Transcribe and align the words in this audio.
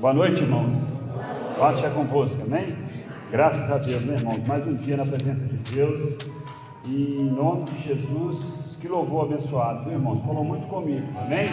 Boa 0.00 0.12
noite, 0.12 0.42
irmãos. 0.42 0.74
Faça 1.56 1.88
convosco, 1.90 2.42
amém? 2.42 2.76
Graças 3.30 3.70
a 3.70 3.78
Deus, 3.78 4.04
né, 4.04 4.16
irmãos? 4.16 4.44
Mais 4.44 4.66
um 4.66 4.74
dia 4.74 4.96
na 4.96 5.06
presença 5.06 5.44
de 5.44 5.56
Deus. 5.72 6.18
E 6.84 7.20
em 7.20 7.30
nome 7.30 7.62
de 7.66 7.78
Jesus, 7.80 8.76
que 8.80 8.88
louvor 8.88 9.26
abençoado, 9.26 9.84
viu, 9.84 9.92
irmãos? 9.92 10.20
Falou 10.24 10.42
muito 10.42 10.66
comigo, 10.66 11.06
amém? 11.16 11.48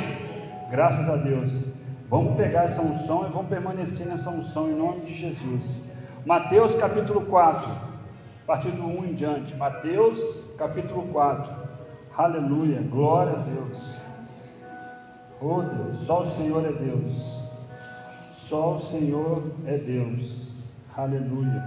Graças 0.72 1.08
a 1.08 1.18
Deus. 1.18 1.70
Vamos 2.10 2.36
pegar 2.36 2.64
essa 2.64 2.82
unção 2.82 3.28
e 3.28 3.32
vamos 3.32 3.48
permanecer 3.48 4.08
nessa 4.08 4.32
unção 4.32 4.72
em 4.72 4.74
nome 4.74 5.02
de 5.02 5.14
Jesus. 5.14 5.80
Mateus 6.26 6.76
capítulo 6.76 7.22
4, 7.22 7.70
a 7.70 8.48
partir 8.48 8.72
do 8.72 8.84
1 8.84 9.06
em 9.06 9.14
diante. 9.14 9.56
Mateus 9.56 10.52
capítulo 10.58 11.04
4. 11.14 11.54
Aleluia, 12.18 12.82
glória 12.90 13.34
a 13.34 13.44
Deus. 13.44 14.02
Oh 15.40 15.62
Deus, 15.62 16.00
só 16.00 16.22
o 16.22 16.26
Senhor 16.26 16.66
é 16.66 16.72
Deus. 16.72 17.41
Só 18.52 18.76
o 18.76 18.82
Senhor 18.82 19.44
é 19.66 19.78
Deus. 19.78 20.60
Aleluia. 20.98 21.64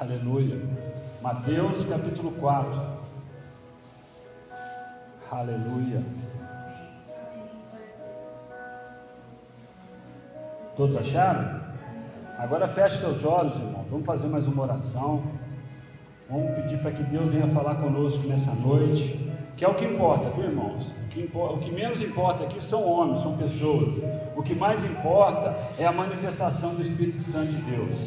Aleluia. 0.00 0.58
Mateus 1.20 1.84
capítulo 1.84 2.32
4. 2.40 2.80
Aleluia. 5.30 6.02
Todos 10.78 10.96
acharam? 10.96 11.60
Agora 12.38 12.66
feche 12.68 13.00
seus 13.00 13.22
olhos, 13.26 13.54
irmão. 13.56 13.84
Vamos 13.90 14.06
fazer 14.06 14.28
mais 14.28 14.46
uma 14.46 14.62
oração. 14.62 15.22
Vamos 16.30 16.54
pedir 16.54 16.78
para 16.78 16.92
que 16.92 17.02
Deus 17.02 17.30
venha 17.30 17.48
falar 17.48 17.74
conosco 17.74 18.26
nessa 18.26 18.54
noite, 18.54 19.30
que 19.58 19.62
é 19.66 19.68
o 19.68 19.74
que 19.74 19.84
importa, 19.84 20.30
viu, 20.30 20.44
irmãos? 20.44 21.01
Que, 21.12 21.28
o 21.34 21.58
que 21.58 21.70
menos 21.70 22.00
importa 22.00 22.44
aqui 22.44 22.62
são 22.62 22.82
homens, 22.84 23.22
são 23.22 23.36
pessoas. 23.36 24.02
O 24.34 24.42
que 24.42 24.54
mais 24.54 24.82
importa 24.82 25.54
é 25.78 25.84
a 25.84 25.92
manifestação 25.92 26.74
do 26.74 26.82
Espírito 26.82 27.20
Santo 27.20 27.52
de 27.52 27.62
Deus. 27.70 27.98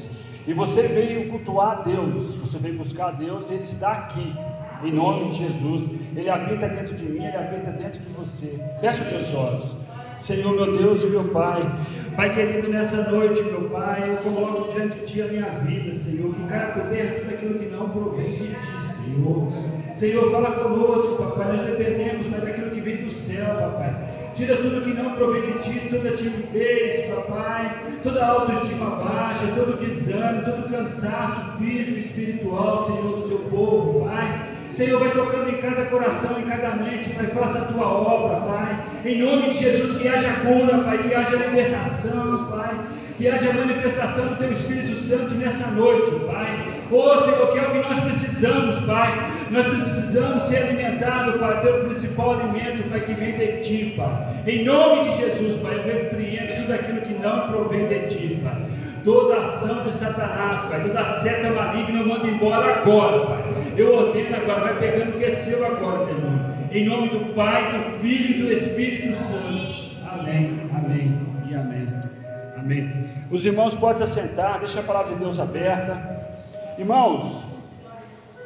E 0.48 0.54
você 0.54 0.84
veio 0.84 1.30
cultuar 1.30 1.80
a 1.80 1.82
Deus, 1.84 2.34
você 2.36 2.58
veio 2.58 2.78
buscar 2.78 3.10
a 3.10 3.12
Deus, 3.12 3.50
Ele 3.52 3.64
está 3.64 3.92
aqui, 3.92 4.34
em 4.84 4.92
nome 4.92 5.32
de 5.32 5.38
Jesus. 5.38 5.90
Ele 6.16 6.30
habita 6.30 6.68
dentro 6.68 6.96
de 6.96 7.04
mim, 7.04 7.26
Ele 7.26 7.38
habita 7.38 7.72
dentro 7.72 8.00
de 8.00 8.12
você. 8.14 8.60
Feche 8.82 9.02
os 9.04 9.08
teus 9.10 9.34
olhos. 9.36 9.76
Senhor, 10.18 10.56
meu 10.56 10.78
Deus 10.78 11.04
e 11.04 11.08
meu 11.08 11.26
Pai. 11.26 11.64
Pai 12.16 12.34
querido, 12.34 12.70
nessa 12.70 13.12
noite, 13.12 13.42
meu 13.44 13.70
Pai, 13.70 14.10
eu 14.10 14.18
coloco 14.18 14.72
diante 14.74 15.00
de 15.00 15.06
Ti 15.06 15.22
a 15.22 15.28
minha 15.28 15.50
vida, 15.60 15.96
Senhor, 15.96 16.34
que 16.34 16.44
caia 16.48 16.74
por 16.74 16.84
terra 16.84 17.20
tudo 17.20 17.34
aquilo 17.36 17.60
que 17.60 17.66
não 17.66 17.90
provém 17.90 18.32
de 18.32 18.48
Ti, 18.48 18.56
Senhor. 19.04 19.52
Senhor, 19.96 20.32
fala 20.32 20.52
conosco, 20.52 21.24
papai, 21.24 21.56
nós 21.56 21.66
dependemos 21.66 22.30
daquilo 22.30 22.65
vem 22.86 22.98
do 22.98 23.12
céu, 23.12 23.46
papai. 23.46 23.96
Tira 24.36 24.58
tudo 24.58 24.82
que 24.82 24.94
não 24.94 25.16
provém 25.16 25.42
de 25.42 25.60
Ti, 25.60 25.90
toda 25.90 26.16
timidez, 26.16 27.10
papai, 27.10 27.84
toda 28.04 28.26
autoestima 28.26 28.92
baixa, 28.98 29.48
todo 29.56 29.80
desânimo, 29.80 30.44
todo 30.44 30.70
cansaço 30.70 31.58
físico 31.58 31.98
e 31.98 32.02
espiritual, 32.02 32.86
Senhor, 32.86 33.22
do 33.22 33.28
Teu 33.28 33.40
povo, 33.50 34.06
Pai. 34.06 34.50
Senhor, 34.74 35.00
vai 35.00 35.10
tocando 35.12 35.50
em 35.50 35.58
cada 35.58 35.86
coração, 35.86 36.40
em 36.40 36.44
cada 36.44 36.76
mente, 36.76 37.10
Pai, 37.12 37.28
faça 37.28 37.60
a 37.60 37.66
tua 37.66 37.88
obra, 37.88 38.42
Pai. 38.42 38.86
Em 39.06 39.20
nome 39.20 39.50
de 39.50 39.58
Jesus, 39.58 40.02
que 40.02 40.08
haja 40.08 40.34
cura, 40.42 40.84
Pai, 40.84 40.98
que 41.00 41.16
haja 41.16 41.36
libertação, 41.38 42.46
Pai. 42.52 42.88
Que 43.18 43.30
haja 43.30 43.54
manifestação 43.54 44.28
do 44.28 44.36
Teu 44.36 44.52
Espírito 44.52 44.96
Santo 44.96 45.34
nessa 45.36 45.72
noite, 45.72 46.12
Pai. 46.26 46.75
Oh, 46.92 47.24
Senhor, 47.24 47.52
que 47.52 47.58
é 47.58 47.62
o 47.64 47.72
que 47.72 47.90
nós 47.90 48.04
precisamos, 48.04 48.86
Pai. 48.86 49.36
Nós 49.50 49.66
precisamos 49.68 50.44
ser 50.44 50.58
alimentados, 50.58 51.40
Pai, 51.40 51.62
pelo 51.62 51.86
principal 51.86 52.40
alimento, 52.40 52.90
Pai, 52.90 53.00
que 53.02 53.14
vem 53.14 53.38
de 53.38 53.60
Ti, 53.62 53.94
Pai. 53.98 54.28
Em 54.46 54.64
nome 54.66 55.04
de 55.04 55.18
Jesus, 55.18 55.62
Pai, 55.62 55.80
eu 55.80 55.84
repreendo 55.84 56.62
tudo 56.62 56.74
aquilo 56.74 57.02
que 57.02 57.14
não 57.14 57.48
provém 57.48 57.88
de 57.88 58.08
Ti, 58.08 58.42
Pai. 58.44 58.56
Toda 59.04 59.38
ação 59.38 59.84
de 59.84 59.94
Satanás, 59.94 60.62
Pai, 60.70 60.82
toda 60.82 61.06
seta 61.06 61.50
maligna 61.52 62.02
eu 62.02 62.08
mando 62.08 62.28
embora 62.28 62.82
agora, 62.82 63.26
Pai. 63.26 63.44
Eu 63.78 63.96
ordeno 63.96 64.36
agora, 64.36 64.62
vai 64.62 64.80
pegando 64.80 65.16
o 65.16 65.20
que 65.20 65.26
é 65.26 65.32
seu 65.32 65.66
agora, 65.66 66.10
irmão. 66.10 66.56
Em 66.72 66.86
nome 66.86 67.10
do 67.10 67.34
Pai, 67.34 67.72
do 67.72 68.00
Filho 68.00 68.36
e 68.36 68.42
do 68.42 68.52
Espírito 68.52 69.16
Santo. 69.18 69.96
Amém, 70.12 70.60
amém 70.76 71.20
e 71.48 71.56
amém. 71.56 71.88
Amém. 72.58 73.06
Os 73.32 73.46
irmãos 73.46 73.76
podem 73.76 73.98
se 73.98 74.04
assentar, 74.04 74.60
deixa 74.60 74.80
a 74.80 74.84
palavra 74.84 75.14
de 75.14 75.20
Deus 75.20 75.40
aberta. 75.40 76.15
Irmãos, 76.78 77.42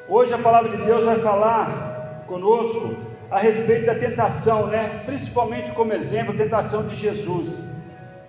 hoje 0.07 0.31
a 0.35 0.37
palavra 0.37 0.77
de 0.77 0.83
Deus 0.83 1.03
vai 1.03 1.17
falar 1.19 2.25
conosco 2.27 2.95
a 3.31 3.39
respeito 3.39 3.87
da 3.87 3.95
tentação, 3.95 4.67
né? 4.67 5.01
Principalmente 5.03 5.71
como 5.71 5.93
exemplo, 5.93 6.33
a 6.35 6.37
tentação 6.37 6.85
de 6.85 6.93
Jesus. 6.93 7.67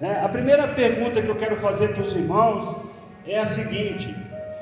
Né? 0.01 0.19
A 0.25 0.29
primeira 0.29 0.69
pergunta 0.69 1.21
que 1.21 1.29
eu 1.29 1.37
quero 1.37 1.55
fazer 1.57 1.89
para 1.93 2.03
os 2.03 2.17
irmãos 2.17 2.77
é 3.27 3.39
a 3.41 3.45
seguinte: 3.45 4.17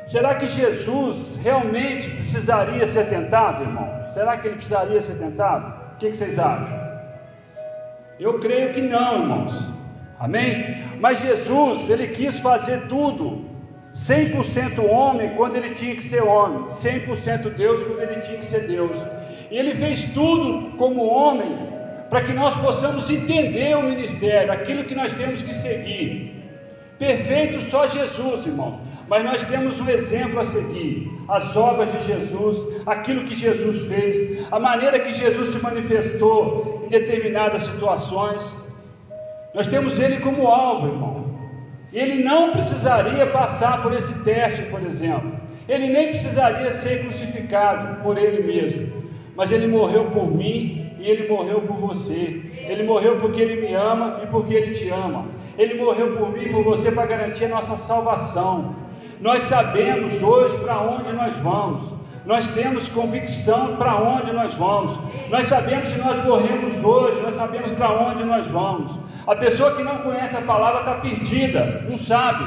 será 0.08 0.34
que 0.34 0.48
Jesus 0.48 1.38
realmente 1.40 2.10
precisaria 2.10 2.84
ser 2.84 3.08
tentado, 3.08 3.62
irmão? 3.62 3.88
Será 4.12 4.38
que 4.38 4.48
ele 4.48 4.56
precisaria 4.56 5.00
ser 5.00 5.18
tentado? 5.18 5.72
O 5.94 5.98
que, 5.98 6.10
que 6.10 6.16
vocês 6.16 6.36
acham? 6.36 6.88
Eu 8.18 8.40
creio 8.40 8.72
que 8.72 8.80
não, 8.80 9.22
irmãos. 9.22 9.72
Amém? 10.18 10.82
Mas 10.98 11.20
Jesus, 11.20 11.88
ele 11.88 12.08
quis 12.08 12.40
fazer 12.40 12.88
tudo 12.88 13.47
100% 13.98 14.78
homem 14.88 15.34
quando 15.36 15.56
ele 15.56 15.70
tinha 15.70 15.94
que 15.94 16.02
ser 16.02 16.22
homem, 16.22 16.64
100% 16.64 17.50
Deus 17.54 17.82
quando 17.82 18.00
ele 18.00 18.20
tinha 18.20 18.38
que 18.38 18.46
ser 18.46 18.66
Deus. 18.66 18.96
E 19.50 19.58
ele 19.58 19.74
fez 19.74 20.12
tudo 20.12 20.76
como 20.76 21.04
homem 21.04 21.58
para 22.08 22.22
que 22.22 22.32
nós 22.32 22.54
possamos 22.54 23.10
entender 23.10 23.76
o 23.76 23.82
ministério, 23.82 24.52
aquilo 24.52 24.84
que 24.84 24.94
nós 24.94 25.12
temos 25.12 25.42
que 25.42 25.52
seguir. 25.52 26.34
Perfeito 26.98 27.60
só 27.60 27.86
Jesus, 27.86 28.46
irmãos, 28.46 28.80
mas 29.08 29.24
nós 29.24 29.44
temos 29.44 29.80
um 29.80 29.88
exemplo 29.88 30.40
a 30.40 30.44
seguir: 30.44 31.10
as 31.28 31.56
obras 31.56 31.92
de 31.92 32.06
Jesus, 32.06 32.82
aquilo 32.86 33.24
que 33.24 33.34
Jesus 33.34 33.86
fez, 33.88 34.50
a 34.50 34.58
maneira 34.58 34.98
que 35.00 35.12
Jesus 35.12 35.50
se 35.50 35.62
manifestou 35.62 36.82
em 36.84 36.88
determinadas 36.88 37.62
situações. 37.62 38.42
Nós 39.54 39.66
temos 39.66 39.98
ele 39.98 40.20
como 40.20 40.46
alvo, 40.46 40.86
irmão. 40.86 41.27
Ele 41.92 42.22
não 42.22 42.52
precisaria 42.52 43.26
passar 43.26 43.82
por 43.82 43.92
esse 43.94 44.22
teste, 44.22 44.62
por 44.70 44.82
exemplo. 44.82 45.32
Ele 45.68 45.86
nem 45.86 46.08
precisaria 46.08 46.70
ser 46.72 47.04
crucificado 47.04 48.02
por 48.02 48.18
ele 48.18 48.42
mesmo. 48.42 49.02
Mas 49.36 49.50
ele 49.52 49.66
morreu 49.66 50.06
por 50.06 50.30
mim 50.30 50.92
e 50.98 51.08
ele 51.08 51.28
morreu 51.28 51.60
por 51.62 51.76
você. 51.76 52.42
Ele 52.66 52.82
morreu 52.82 53.16
porque 53.16 53.40
ele 53.40 53.60
me 53.60 53.74
ama 53.74 54.20
e 54.22 54.26
porque 54.26 54.52
ele 54.52 54.72
te 54.72 54.88
ama. 54.90 55.26
Ele 55.56 55.74
morreu 55.74 56.16
por 56.16 56.30
mim 56.30 56.44
e 56.44 56.48
por 56.50 56.62
você 56.64 56.90
para 56.90 57.06
garantir 57.06 57.46
a 57.46 57.48
nossa 57.48 57.76
salvação. 57.76 58.76
Nós 59.20 59.42
sabemos 59.42 60.22
hoje 60.22 60.56
para 60.58 60.80
onde 60.80 61.12
nós 61.12 61.36
vamos. 61.38 61.97
Nós 62.28 62.46
temos 62.48 62.86
convicção 62.90 63.76
para 63.76 63.96
onde 63.96 64.30
nós 64.32 64.52
vamos. 64.52 64.98
Nós 65.30 65.46
sabemos 65.46 65.88
se 65.88 65.98
nós 65.98 66.22
morremos 66.22 66.84
hoje, 66.84 67.22
nós 67.22 67.34
sabemos 67.34 67.72
para 67.72 67.90
onde 67.90 68.22
nós 68.22 68.46
vamos. 68.48 68.92
A 69.26 69.34
pessoa 69.34 69.74
que 69.74 69.82
não 69.82 70.00
conhece 70.00 70.36
a 70.36 70.42
palavra 70.42 70.80
está 70.80 70.94
perdida, 70.96 71.86
não 71.88 71.96
sabe. 71.96 72.44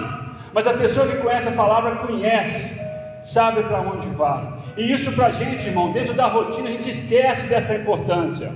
Mas 0.54 0.68
a 0.68 0.74
pessoa 0.74 1.08
que 1.08 1.18
conhece 1.18 1.48
a 1.48 1.54
palavra 1.54 1.96
conhece, 1.96 2.80
sabe 3.24 3.64
para 3.64 3.82
onde 3.82 4.08
vai. 4.10 4.54
E 4.78 4.92
isso 4.92 5.14
para 5.14 5.26
a 5.26 5.32
gente, 5.32 5.66
irmão, 5.66 5.92
dentro 5.92 6.14
da 6.14 6.28
rotina 6.28 6.70
a 6.70 6.74
gente 6.74 6.92
esquece 6.92 7.48
dessa 7.48 7.74
importância. 7.74 8.52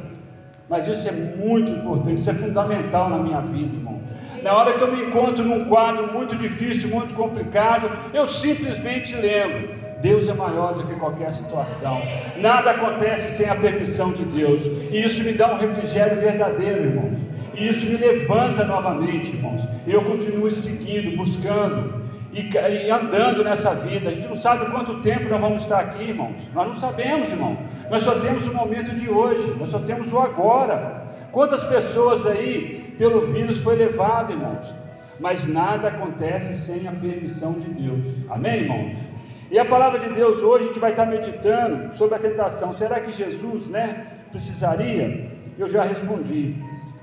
Mas 0.69 0.88
isso 0.88 1.07
é 1.07 1.12
muito 1.12 1.72
importante, 1.72 2.19
isso 2.19 2.30
é 2.30 2.36
fundamental 2.36 3.09
na 3.09 3.18
minha 3.18 3.42
vida, 3.42 3.75
irmão. 3.75 4.00
Na 4.44 4.53
hora 4.53 4.74
que 4.74 4.81
eu 4.84 4.96
me 4.96 5.06
encontro 5.06 5.44
num 5.44 5.66
quadro 5.66 6.13
muito 6.13 6.36
difícil, 6.36 6.90
muito 6.90 7.16
complicado, 7.16 7.90
eu 8.13 8.28
simplesmente 8.28 9.16
lembro: 9.16 9.84
Deus 10.05 10.29
é 10.29 10.33
maior 10.33 10.75
do 10.75 10.85
que 10.85 10.93
qualquer 10.99 11.33
situação. 11.33 11.99
Nada 12.38 12.69
acontece 12.69 13.38
sem 13.38 13.49
a 13.49 13.55
permissão 13.55 14.13
de 14.13 14.23
Deus. 14.23 14.61
E 14.91 15.03
isso 15.03 15.23
me 15.23 15.33
dá 15.33 15.51
um 15.51 15.57
refrigério 15.57 16.21
verdadeiro, 16.21 16.83
irmãos. 16.83 17.17
E 17.55 17.69
isso 17.69 17.88
me 17.88 17.97
levanta 17.97 18.63
novamente, 18.65 19.35
irmãos. 19.35 19.63
Eu 19.88 20.03
continuo 20.03 20.51
seguindo, 20.51 21.18
buscando 21.18 22.03
e, 22.31 22.41
e, 22.41 22.91
andando 22.91 23.44
nessa 23.44 23.74
vida. 23.74 24.12
A 24.12 24.13
gente 24.13 24.27
não 24.27 24.35
sabe 24.35 24.69
quanto 24.69 25.01
tempo 25.01 25.27
nós 25.27 25.41
vamos 25.41 25.63
estar 25.63 25.80
aqui, 25.80 26.03
irmãos. 26.03 26.35
Nós 26.53 26.68
não 26.68 26.75
sabemos, 26.75 27.31
irmão. 27.31 27.57
Nós 27.89 28.03
só 28.03 28.13
temos 28.19 28.45
o 28.47 28.53
momento 28.53 28.94
de 28.94 29.09
hoje, 29.09 29.56
nós 29.57 29.71
só 29.71 29.80
temos 29.80 30.13
o 30.13 30.19
agora. 30.19 31.03
Quantas 31.31 31.63
pessoas 31.63 32.27
aí 32.27 32.94
pelo 33.00 33.25
vírus 33.25 33.57
foi 33.63 33.75
levado, 33.75 34.33
irmãos? 34.33 34.71
Mas 35.19 35.47
nada 35.47 35.88
acontece 35.88 36.53
sem 36.57 36.88
a 36.88 36.91
permissão 36.91 37.53
de 37.53 37.69
Deus. 37.69 38.06
Amém, 38.30 38.57
irmãos? 38.57 39.15
E 39.51 39.59
a 39.59 39.65
palavra 39.65 40.00
de 40.00 40.09
Deus 40.09 40.42
hoje 40.42 40.63
a 40.63 40.68
gente 40.68 40.80
vai 40.80 40.92
estar 40.92 41.06
meditando 41.06 41.94
sobre 41.95 42.15
a 42.15 42.19
tentação. 42.19 42.74
Será 42.74 43.00
que 43.00 43.12
Jesus, 43.12 43.68
né, 43.68 44.07
precisaria? 44.31 45.31
Eu 45.57 45.68
já 45.68 45.83
respondi. 45.83 46.56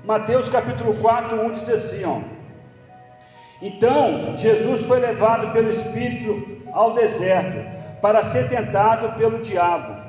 Mateus 0.03 0.49
capítulo 0.49 0.93
4, 0.95 1.41
1 1.41 1.51
diz 1.51 1.69
assim, 1.69 2.03
ó. 2.03 2.19
Então, 3.61 4.35
Jesus 4.35 4.85
foi 4.85 4.99
levado 4.99 5.51
pelo 5.53 5.69
Espírito 5.69 6.61
ao 6.73 6.93
deserto 6.93 7.57
para 8.01 8.21
ser 8.21 8.49
tentado 8.49 9.15
pelo 9.15 9.39
diabo. 9.39 10.03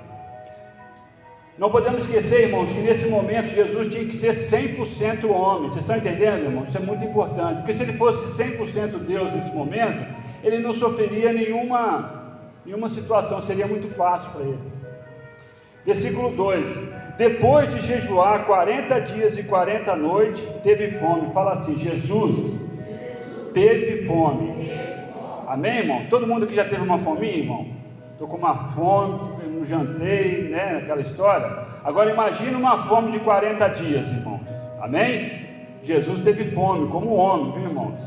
Não 1.57 1.71
podemos 1.71 2.03
esquecer, 2.03 2.49
irmãos, 2.49 2.73
que 2.73 2.81
nesse 2.81 3.07
momento 3.07 3.53
Jesus 3.53 3.87
tinha 3.87 4.05
que 4.05 4.15
ser 4.15 4.33
100% 4.33 5.31
homem. 5.31 5.69
Vocês 5.69 5.85
estão 5.85 5.97
entendendo, 5.97 6.47
irmãos? 6.47 6.69
Isso 6.69 6.79
é 6.79 6.81
muito 6.81 7.05
importante. 7.05 7.59
Porque 7.59 7.73
se 7.73 7.85
ele 7.85 7.93
fosse 7.93 8.43
100% 8.43 8.99
Deus 9.07 9.33
nesse 9.33 9.53
momento, 9.55 10.05
ele 10.43 10.59
não 10.59 10.75
sofreria 10.75 11.33
nenhuma, 11.33 12.14
nenhuma 12.65 12.89
situação, 12.89 13.41
seria 13.41 13.67
muito 13.67 13.89
fácil 13.89 14.31
para 14.31 14.43
ele. 14.43 14.59
Versículo 15.85 16.31
2: 16.31 16.69
Depois 17.19 17.69
de 17.69 17.81
jejuar 17.81 18.47
40 18.47 19.01
dias 19.01 19.39
e 19.39 19.43
40 19.43 19.95
noites, 19.97 20.45
teve 20.63 20.91
fome. 20.91 21.33
Fala 21.33 21.53
assim: 21.53 21.77
Jesus 21.77 22.73
teve 23.53 24.07
fome. 24.07 24.71
Amém, 25.47 25.79
irmão? 25.79 26.07
Todo 26.09 26.27
mundo 26.27 26.47
que 26.47 26.55
já 26.55 26.65
teve 26.65 26.83
uma 26.83 26.99
fominha, 26.99 27.37
irmão? 27.37 27.85
estou 28.15 28.29
com 28.29 28.37
uma 28.37 28.57
fome, 28.57 29.19
não 29.49 29.65
jantei, 29.65 30.49
né? 30.49 30.79
Aquela 30.83 31.01
história. 31.01 31.67
Agora 31.85 32.11
imagine 32.11 32.55
uma 32.55 32.79
fome 32.79 33.11
de 33.11 33.21
40 33.21 33.69
dias, 33.69 34.09
irmãos. 34.09 34.41
Amém? 34.81 35.45
Jesus 35.83 36.21
teve 36.21 36.47
fome, 36.53 36.89
como 36.89 37.15
homem, 37.15 37.53
viu, 37.53 37.65
irmãos? 37.65 38.01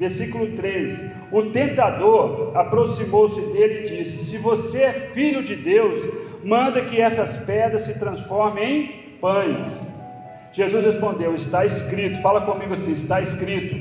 Versículo 0.00 0.48
13: 0.56 0.98
O 1.30 1.42
tentador 1.50 2.50
aproximou-se 2.56 3.40
dele 3.52 3.80
e 3.80 3.82
disse: 3.82 4.24
Se 4.24 4.38
você 4.38 4.82
é 4.82 4.92
filho 4.92 5.44
de 5.44 5.54
Deus, 5.54 6.08
manda 6.42 6.84
que 6.84 7.00
essas 7.00 7.36
pedras 7.36 7.82
se 7.82 7.98
transformem 7.98 8.64
em 8.64 9.18
pães. 9.20 9.70
Jesus 10.52 10.84
respondeu: 10.84 11.34
Está 11.34 11.64
escrito, 11.64 12.20
fala 12.20 12.40
comigo 12.40 12.74
assim: 12.74 12.92
Está 12.92 13.20
escrito, 13.20 13.76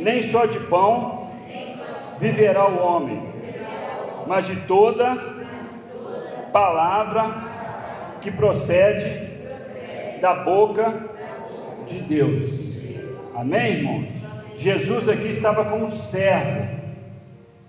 nem 0.00 0.20
só 0.22 0.46
de 0.46 0.58
pão 0.60 1.30
viverá 2.18 2.68
o 2.68 2.78
homem 2.78 3.32
mas 4.26 4.46
de 4.46 4.56
toda 4.66 5.16
palavra 6.52 8.18
que 8.20 8.30
procede 8.30 9.30
da 10.20 10.34
boca 10.34 11.10
de 11.86 12.00
Deus. 12.00 12.72
Amém, 13.34 13.72
irmãos? 13.74 14.21
Jesus 14.62 15.08
aqui 15.08 15.28
estava 15.28 15.64
como 15.64 15.90
servo. 15.90 16.80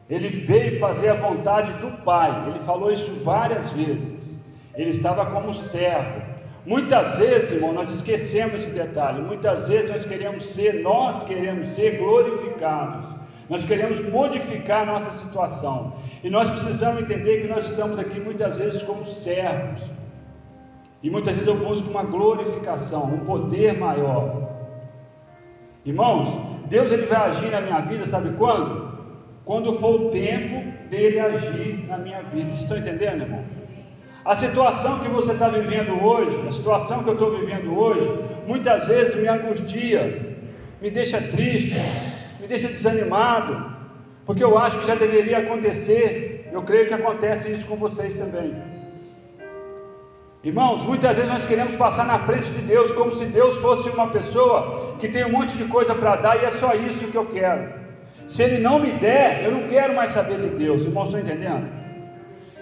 Ele 0.10 0.30
veio 0.30 0.80
fazer 0.80 1.10
a 1.10 1.16
vontade 1.16 1.72
do 1.74 1.90
Pai. 2.04 2.50
Ele 2.50 2.60
falou 2.60 2.92
isso 2.92 3.12
várias 3.22 3.72
vezes. 3.72 4.38
Ele 4.75 4.92
estava 4.92 5.25
como 5.25 5.54
servo. 5.54 6.22
Muitas 6.66 7.18
vezes, 7.18 7.51
irmão, 7.51 7.74
nós 7.74 7.90
esquecemos 7.90 8.62
esse 8.62 8.69
detalhe. 8.72 9.22
Muitas 9.22 9.68
vezes 9.68 9.90
nós 9.90 10.06
queremos 10.06 10.45
ser, 10.45 10.81
nós 10.81 11.24
queremos 11.24 11.68
ser 11.69 11.98
glorificados. 11.98 13.10
Nós 13.50 13.66
queremos 13.66 14.07
modificar 14.10 14.86
nossa 14.86 15.12
situação. 15.13 15.94
E 16.24 16.30
nós 16.30 16.50
precisamos 16.50 17.01
entender 17.01 17.42
que 17.42 17.48
nós 17.48 17.69
estamos 17.69 17.98
aqui 17.98 18.19
muitas 18.19 18.57
vezes 18.57 18.84
como 18.84 19.04
servos. 19.06 19.81
E 21.01 21.10
muitas 21.10 21.34
vezes 21.34 21.48
eu 21.48 21.57
busco 21.57 21.90
uma 21.90 22.04
glorificação, 22.04 23.06
um 23.06 23.19
poder 23.25 23.78
maior. 23.78 24.50
Irmãos, 25.86 26.53
Deus 26.65 26.92
ele 26.92 27.06
vai 27.06 27.30
agir 27.30 27.51
na 27.51 27.62
minha 27.62 27.80
vida, 27.81 28.06
sabe 28.06 28.36
quando? 28.38 28.94
Quando 29.45 29.74
for 29.74 30.01
o 30.01 30.10
tempo 30.10 30.71
dele 30.89 31.19
agir 31.19 31.86
na 31.88 31.98
minha 31.98 32.21
vida. 32.21 32.50
Vocês 32.50 32.62
estão 32.62 32.77
entendendo, 32.77 33.21
irmão? 33.21 33.44
A 34.24 34.36
situação 34.36 35.00
que 35.00 35.10
você 35.10 35.33
está 35.33 35.50
vivendo 35.50 36.01
hoje, 36.01 36.48
a 36.48 36.51
situação 36.51 37.04
que 37.04 37.10
eu 37.10 37.13
estou 37.13 37.38
vivendo 37.38 37.77
hoje, 37.77 38.10
muitas 38.48 38.88
vezes 38.88 39.15
me 39.15 39.27
angustia, 39.27 40.38
me 40.81 40.89
deixa 40.89 41.19
triste, 41.19 41.75
me 42.39 42.48
deixa 42.48 42.69
desanimado, 42.69 43.74
porque 44.25 44.42
eu 44.44 44.57
acho 44.57 44.80
que 44.80 44.88
já 44.88 44.95
deveria 44.95 45.39
acontecer. 45.39 46.50
Eu 46.54 46.62
creio 46.62 46.88
que 46.88 46.94
acontece 46.94 47.51
isso 47.51 47.66
com 47.66 47.75
vocês 47.75 48.16
também. 48.16 48.54
Irmãos, 50.44 50.84
muitas 50.84 51.16
vezes 51.16 51.31
nós 51.31 51.45
queremos 51.45 51.74
passar 51.78 52.06
na 52.06 52.19
frente 52.19 52.50
de 52.50 52.62
Deus 52.63 52.92
como 52.92 53.16
se 53.16 53.24
Deus 53.28 53.56
fosse 53.57 53.90
uma 53.90 54.07
pessoa 54.07 54.94
que 55.00 55.07
tem 55.07 55.24
um 55.24 55.31
monte 55.31 55.56
de 55.56 55.63
coisa 55.63 55.95
para 55.95 56.18
dar 56.18 56.36
e 56.36 56.44
é 56.44 56.50
só 56.50 56.74
isso 56.75 57.07
que 57.07 57.16
eu 57.16 57.25
quero. 57.28 57.72
Se 58.28 58.44
Ele 58.44 58.57
não 58.57 58.78
me 58.78 58.92
der, 58.92 59.45
eu 59.45 59.51
não 59.51 59.68
quero 59.68 59.95
mais 59.95 60.10
saber 60.10 60.42
de 60.42 60.50
Deus. 60.50 60.84
Irmãos, 60.84 61.06
estão 61.06 61.22
entendendo? 61.22 61.66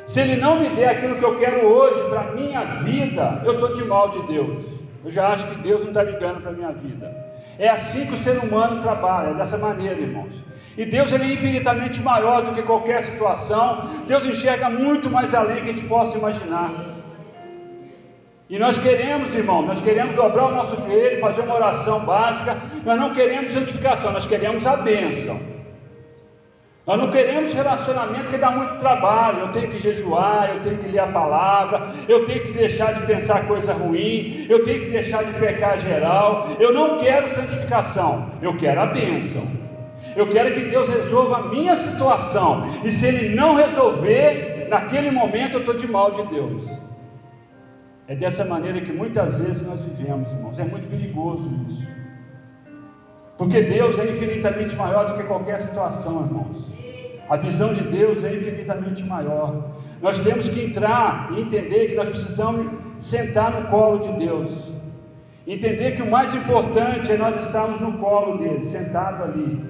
Se 0.06 0.20
Ele 0.20 0.36
não 0.36 0.60
me 0.60 0.70
der 0.70 0.90
aquilo 0.90 1.16
que 1.16 1.26
eu 1.26 1.36
quero 1.38 1.66
hoje 1.66 2.00
para 2.08 2.22
a 2.22 2.32
minha 2.34 2.64
vida, 2.84 3.42
eu 3.44 3.54
estou 3.54 3.72
de 3.72 3.84
mal 3.86 4.10
de 4.10 4.22
Deus. 4.28 4.64
Eu 5.04 5.10
já 5.10 5.30
acho 5.30 5.48
que 5.48 5.56
Deus 5.62 5.82
não 5.82 5.90
está 5.90 6.04
ligando 6.04 6.40
para 6.40 6.52
a 6.52 6.54
minha 6.54 6.72
vida. 6.72 7.12
É 7.58 7.68
assim 7.68 8.06
que 8.06 8.14
o 8.14 8.18
ser 8.18 8.38
humano 8.38 8.80
trabalha, 8.84 9.34
dessa 9.34 9.58
maneira, 9.58 10.00
irmãos. 10.00 10.34
E 10.78 10.86
Deus 10.86 11.12
ele 11.12 11.24
é 11.24 11.34
infinitamente 11.34 12.00
maior 12.00 12.44
do 12.44 12.52
que 12.52 12.62
qualquer 12.62 13.02
situação. 13.02 13.90
Deus 14.08 14.24
enxerga 14.24 14.70
muito 14.70 15.10
mais 15.10 15.34
além 15.34 15.64
que 15.64 15.70
a 15.72 15.74
gente 15.74 15.86
possa 15.86 16.16
imaginar. 16.16 16.91
E 18.52 18.60
nós 18.60 18.78
queremos, 18.78 19.34
irmão, 19.34 19.62
nós 19.62 19.80
queremos 19.80 20.14
dobrar 20.14 20.48
o 20.48 20.52
nosso 20.54 20.76
joelho, 20.82 21.22
fazer 21.22 21.40
uma 21.40 21.56
oração 21.56 22.02
básica. 22.02 22.58
Nós 22.84 23.00
não 23.00 23.14
queremos 23.14 23.54
santificação, 23.54 24.12
nós 24.12 24.26
queremos 24.26 24.68
a 24.68 24.76
bênção. 24.76 25.40
Nós 26.86 27.00
não 27.00 27.10
queremos 27.10 27.54
relacionamento 27.54 28.30
que 28.30 28.38
dá 28.38 28.52
muito 28.52 28.78
trabalho. 28.78 29.40
Eu 29.40 29.52
tenho 29.54 29.72
que 29.72 29.80
jejuar, 29.80 30.50
eu 30.50 30.60
tenho 30.60 30.78
que 30.78 30.90
ler 30.90 31.00
a 31.00 31.08
palavra, 31.08 31.88
eu 32.10 32.26
tenho 32.26 32.42
que 32.42 32.52
deixar 32.52 32.94
de 32.94 33.06
pensar 33.06 33.48
coisa 33.48 33.72
ruim, 33.72 34.46
eu 34.50 34.66
tenho 34.66 34.82
que 34.82 34.90
deixar 34.90 35.24
de 35.24 35.32
pecar 35.40 35.80
geral. 35.80 36.50
Eu 36.60 36.74
não 36.74 36.98
quero 36.98 37.34
santificação, 37.34 38.32
eu 38.42 38.58
quero 38.58 38.82
a 38.82 38.88
bênção. 38.88 39.48
Eu 40.14 40.28
quero 40.28 40.54
que 40.54 40.60
Deus 40.60 40.90
resolva 40.90 41.38
a 41.38 41.44
minha 41.48 41.78
situação. 41.78 42.68
E 42.84 42.90
se 42.90 43.06
Ele 43.08 43.34
não 43.34 43.56
resolver, 43.56 44.68
naquele 44.70 45.10
momento 45.10 45.54
eu 45.54 45.60
estou 45.62 45.74
de 45.74 45.88
mal 45.88 46.12
de 46.12 46.24
Deus. 46.24 46.91
É 48.12 48.16
dessa 48.16 48.44
maneira 48.44 48.82
que 48.82 48.92
muitas 48.92 49.38
vezes 49.38 49.66
nós 49.66 49.82
vivemos, 49.86 50.30
irmãos. 50.34 50.60
É 50.60 50.66
muito 50.66 50.90
perigoso 50.90 51.50
isso. 51.66 51.88
Porque 53.38 53.62
Deus 53.62 53.98
é 53.98 54.10
infinitamente 54.10 54.76
maior 54.76 55.06
do 55.06 55.14
que 55.14 55.24
qualquer 55.24 55.62
situação, 55.62 56.26
irmãos. 56.26 56.70
A 57.30 57.38
visão 57.38 57.74
de 57.74 57.82
Deus 57.84 58.26
é 58.26 58.36
infinitamente 58.36 59.02
maior. 59.06 59.78
Nós 60.02 60.20
temos 60.20 60.50
que 60.50 60.62
entrar 60.62 61.32
e 61.32 61.40
entender 61.40 61.88
que 61.88 61.96
nós 61.96 62.10
precisamos 62.10 62.70
sentar 63.00 63.50
no 63.62 63.70
colo 63.70 64.00
de 64.00 64.12
Deus. 64.26 64.74
Entender 65.48 65.96
que 65.96 66.02
o 66.02 66.12
mais 66.12 66.36
importante 66.36 67.14
é 67.14 67.16
nós 67.16 67.40
estarmos 67.46 67.80
no 67.80 67.94
colo 67.98 68.40
dele, 68.40 68.66
sentado 68.66 69.24
ali, 69.24 69.64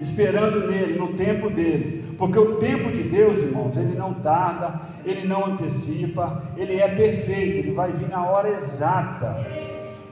esperando 0.00 0.66
nele, 0.70 0.98
no 0.98 1.12
tempo 1.12 1.50
dele. 1.50 1.99
Porque 2.20 2.38
o 2.38 2.56
tempo 2.56 2.92
de 2.92 3.02
Deus, 3.04 3.38
irmãos, 3.38 3.74
ele 3.78 3.94
não 3.94 4.12
tarda, 4.12 4.78
ele 5.06 5.26
não 5.26 5.46
antecipa, 5.46 6.42
ele 6.54 6.78
é 6.78 6.86
perfeito, 6.86 7.56
ele 7.60 7.72
vai 7.72 7.92
vir 7.92 8.10
na 8.10 8.22
hora 8.26 8.50
exata. 8.50 9.34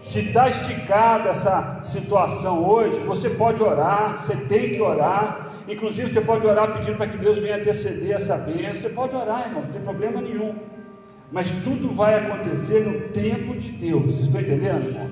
Se 0.03 0.21
está 0.21 0.49
esticada 0.49 1.29
essa 1.29 1.81
situação 1.83 2.67
hoje, 2.67 2.99
você 3.01 3.29
pode 3.29 3.63
orar, 3.63 4.23
você 4.23 4.35
tem 4.35 4.71
que 4.71 4.81
orar. 4.81 5.51
Inclusive, 5.69 6.09
você 6.09 6.23
pode 6.23 6.47
orar 6.47 6.73
pedindo 6.73 6.97
para 6.97 7.09
que 7.09 7.19
Deus 7.19 7.41
venha 7.41 7.57
anteceder 7.57 8.13
essa 8.13 8.39
bênção. 8.39 8.81
Você 8.81 8.89
pode 8.89 9.15
orar, 9.15 9.49
irmão, 9.49 9.65
não 9.65 9.71
tem 9.71 9.83
problema 9.83 10.23
nenhum. 10.23 10.55
Mas 11.31 11.51
tudo 11.63 11.95
vai 11.95 12.15
acontecer 12.15 12.87
no 12.89 13.09
tempo 13.09 13.55
de 13.55 13.69
Deus. 13.69 14.19
Estão 14.19 14.41
entendendo, 14.41 14.89
irmão? 14.89 15.11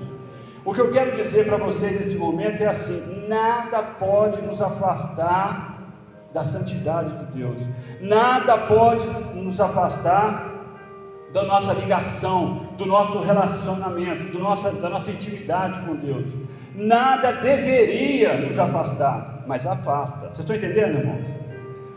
O 0.65 0.73
que 0.73 0.81
eu 0.81 0.89
quero 0.89 1.15
dizer 1.15 1.45
para 1.45 1.57
vocês 1.57 1.95
nesse 1.95 2.15
momento 2.15 2.63
é 2.63 2.67
assim: 2.67 3.27
nada 3.27 3.83
pode 3.83 4.41
nos 4.41 4.63
afastar 4.63 5.76
da 6.33 6.43
santidade 6.43 7.09
de 7.17 7.37
Deus, 7.37 7.61
nada 8.01 8.57
pode 8.57 9.05
nos 9.33 9.59
afastar 9.59 10.57
da 11.33 11.43
nossa 11.43 11.73
ligação, 11.73 12.67
do 12.77 12.85
nosso 12.85 13.19
relacionamento, 13.19 14.31
do 14.31 14.39
nossa, 14.39 14.71
da 14.71 14.89
nossa 14.89 15.11
intimidade 15.11 15.79
com 15.81 15.95
Deus. 15.95 16.27
Nada 16.75 17.33
deveria 17.33 18.37
nos 18.37 18.57
afastar, 18.57 19.43
mas 19.45 19.65
afasta. 19.65 20.27
Vocês 20.27 20.39
estão 20.39 20.55
entendendo, 20.55 20.99
irmãos? 20.99 21.47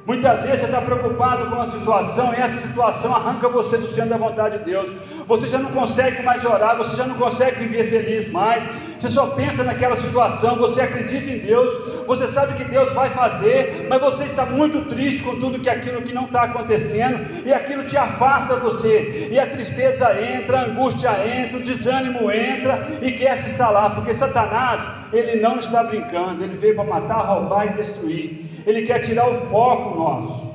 Muitas 0.06 0.42
vezes 0.42 0.60
você 0.60 0.66
está 0.66 0.80
preocupado 0.80 1.46
com 1.46 1.54
uma 1.54 1.66
situação 1.66 2.32
e 2.34 2.36
essa 2.36 2.66
situação 2.66 3.14
arranca 3.14 3.48
você 3.48 3.76
do 3.76 3.86
centro 3.88 4.10
da 4.10 4.16
vontade 4.16 4.58
de 4.58 4.64
Deus. 4.64 4.90
Você 5.26 5.46
já 5.46 5.58
não 5.58 5.70
consegue 5.70 6.22
mais 6.22 6.44
orar, 6.44 6.76
você 6.76 6.96
já 6.96 7.06
não 7.06 7.14
consegue 7.16 7.60
viver 7.60 7.84
feliz 7.84 8.30
mais. 8.32 8.64
Você 9.00 9.08
só 9.08 9.28
pensa 9.28 9.64
naquela 9.64 9.96
situação, 9.96 10.56
você 10.56 10.82
acredita 10.82 11.30
em 11.30 11.38
Deus, 11.38 11.74
você 12.06 12.28
sabe 12.28 12.52
que 12.52 12.64
Deus 12.64 12.92
vai 12.92 13.08
fazer, 13.08 13.86
mas 13.88 13.98
você 13.98 14.24
está 14.24 14.44
muito 14.44 14.82
triste 14.84 15.22
com 15.22 15.40
tudo 15.40 15.58
que 15.58 15.70
aquilo 15.70 16.02
que 16.02 16.12
não 16.12 16.26
está 16.26 16.42
acontecendo 16.42 17.18
e 17.46 17.50
aquilo 17.50 17.84
te 17.84 17.96
afasta 17.96 18.56
você. 18.56 19.28
E 19.30 19.40
a 19.40 19.46
tristeza 19.46 20.22
entra, 20.22 20.60
a 20.60 20.64
angústia 20.66 21.08
entra, 21.26 21.58
o 21.58 21.62
desânimo 21.62 22.30
entra 22.30 22.98
e 23.00 23.12
quer 23.12 23.38
se 23.38 23.52
instalar, 23.52 23.94
porque 23.94 24.12
Satanás, 24.12 24.86
ele 25.14 25.40
não 25.40 25.56
está 25.56 25.82
brincando, 25.82 26.44
ele 26.44 26.58
veio 26.58 26.74
para 26.74 26.84
matar, 26.84 27.22
roubar 27.22 27.68
e 27.68 27.76
destruir. 27.78 28.50
Ele 28.66 28.82
quer 28.82 28.98
tirar 28.98 29.30
o 29.30 29.46
foco 29.46 29.98
nosso. 29.98 30.54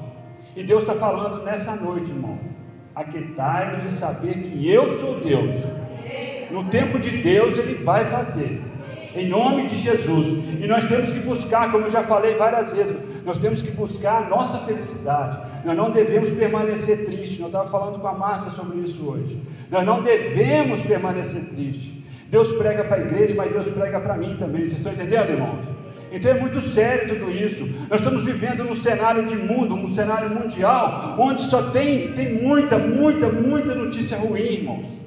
E 0.56 0.64
Deus 0.64 0.84
está 0.84 0.94
falando 0.94 1.44
nessa 1.44 1.76
noite, 1.76 2.12
irmão. 2.12 2.38
Aquetai-vos 2.94 3.90
de 3.90 3.92
saber 3.94 4.36
que 4.44 4.72
eu 4.72 4.88
sou 5.00 5.20
Deus. 5.20 5.85
No 6.52 6.64
tempo 6.66 7.00
de 7.00 7.10
Deus, 7.10 7.58
Ele 7.58 7.76
vai 7.84 8.06
fazer. 8.06 8.62
Em 9.16 9.30
nome 9.30 9.66
de 9.68 9.78
Jesus. 9.78 10.44
E 10.62 10.68
nós 10.68 10.84
temos 10.86 11.12
que 11.12 11.20
buscar, 11.20 11.72
como 11.72 11.86
eu 11.86 11.90
já 11.90 12.04
falei 12.04 12.36
várias 12.36 12.74
vezes, 12.74 12.98
nós 13.24 13.38
temos 13.38 13.62
que 13.62 13.72
buscar 13.72 14.24
a 14.24 14.30
nossa 14.30 14.60
felicidade. 14.60 15.40
Nós 15.64 15.78
não 15.78 15.90
devemos 15.92 16.30
permanecer 16.32 17.06
tristes. 17.06 17.40
Eu 17.40 17.48
estava 17.48 17.68
falando 17.68 18.00
com 18.00 18.08
a 18.08 18.14
Márcia 18.14 18.52
sobre 18.52 18.80
isso 18.80 19.10
hoje. 19.10 19.42
Nós 19.72 19.86
não 19.86 20.04
devemos 20.04 20.82
permanecer 20.82 21.46
tristes. 21.46 21.94
Deus 22.30 22.52
prega 22.54 22.84
para 22.84 22.98
a 22.98 23.02
igreja, 23.02 23.34
mas 23.36 23.52
Deus 23.52 23.68
prega 23.70 24.00
para 24.00 24.18
mim 24.18 24.36
também. 24.38 24.62
Vocês 24.62 24.80
estão 24.80 24.92
entendendo, 24.92 25.30
irmãos? 25.30 25.60
Então 26.12 26.32
é 26.32 26.40
muito 26.40 26.62
sério 26.62 27.08
tudo 27.08 27.32
isso. 27.32 27.68
Nós 27.90 28.00
estamos 28.00 28.26
vivendo 28.26 28.64
num 28.64 28.76
cenário 28.76 29.26
de 29.26 29.36
mundo, 29.36 29.76
um 29.76 29.94
cenário 29.94 30.30
mundial, 30.30 31.16
onde 31.18 31.42
só 31.42 31.72
tem, 31.72 32.12
tem 32.14 32.34
muita, 32.34 32.78
muita, 32.78 33.30
muita 33.30 33.74
notícia 33.74 34.18
ruim, 34.18 34.42
irmãos. 34.42 35.05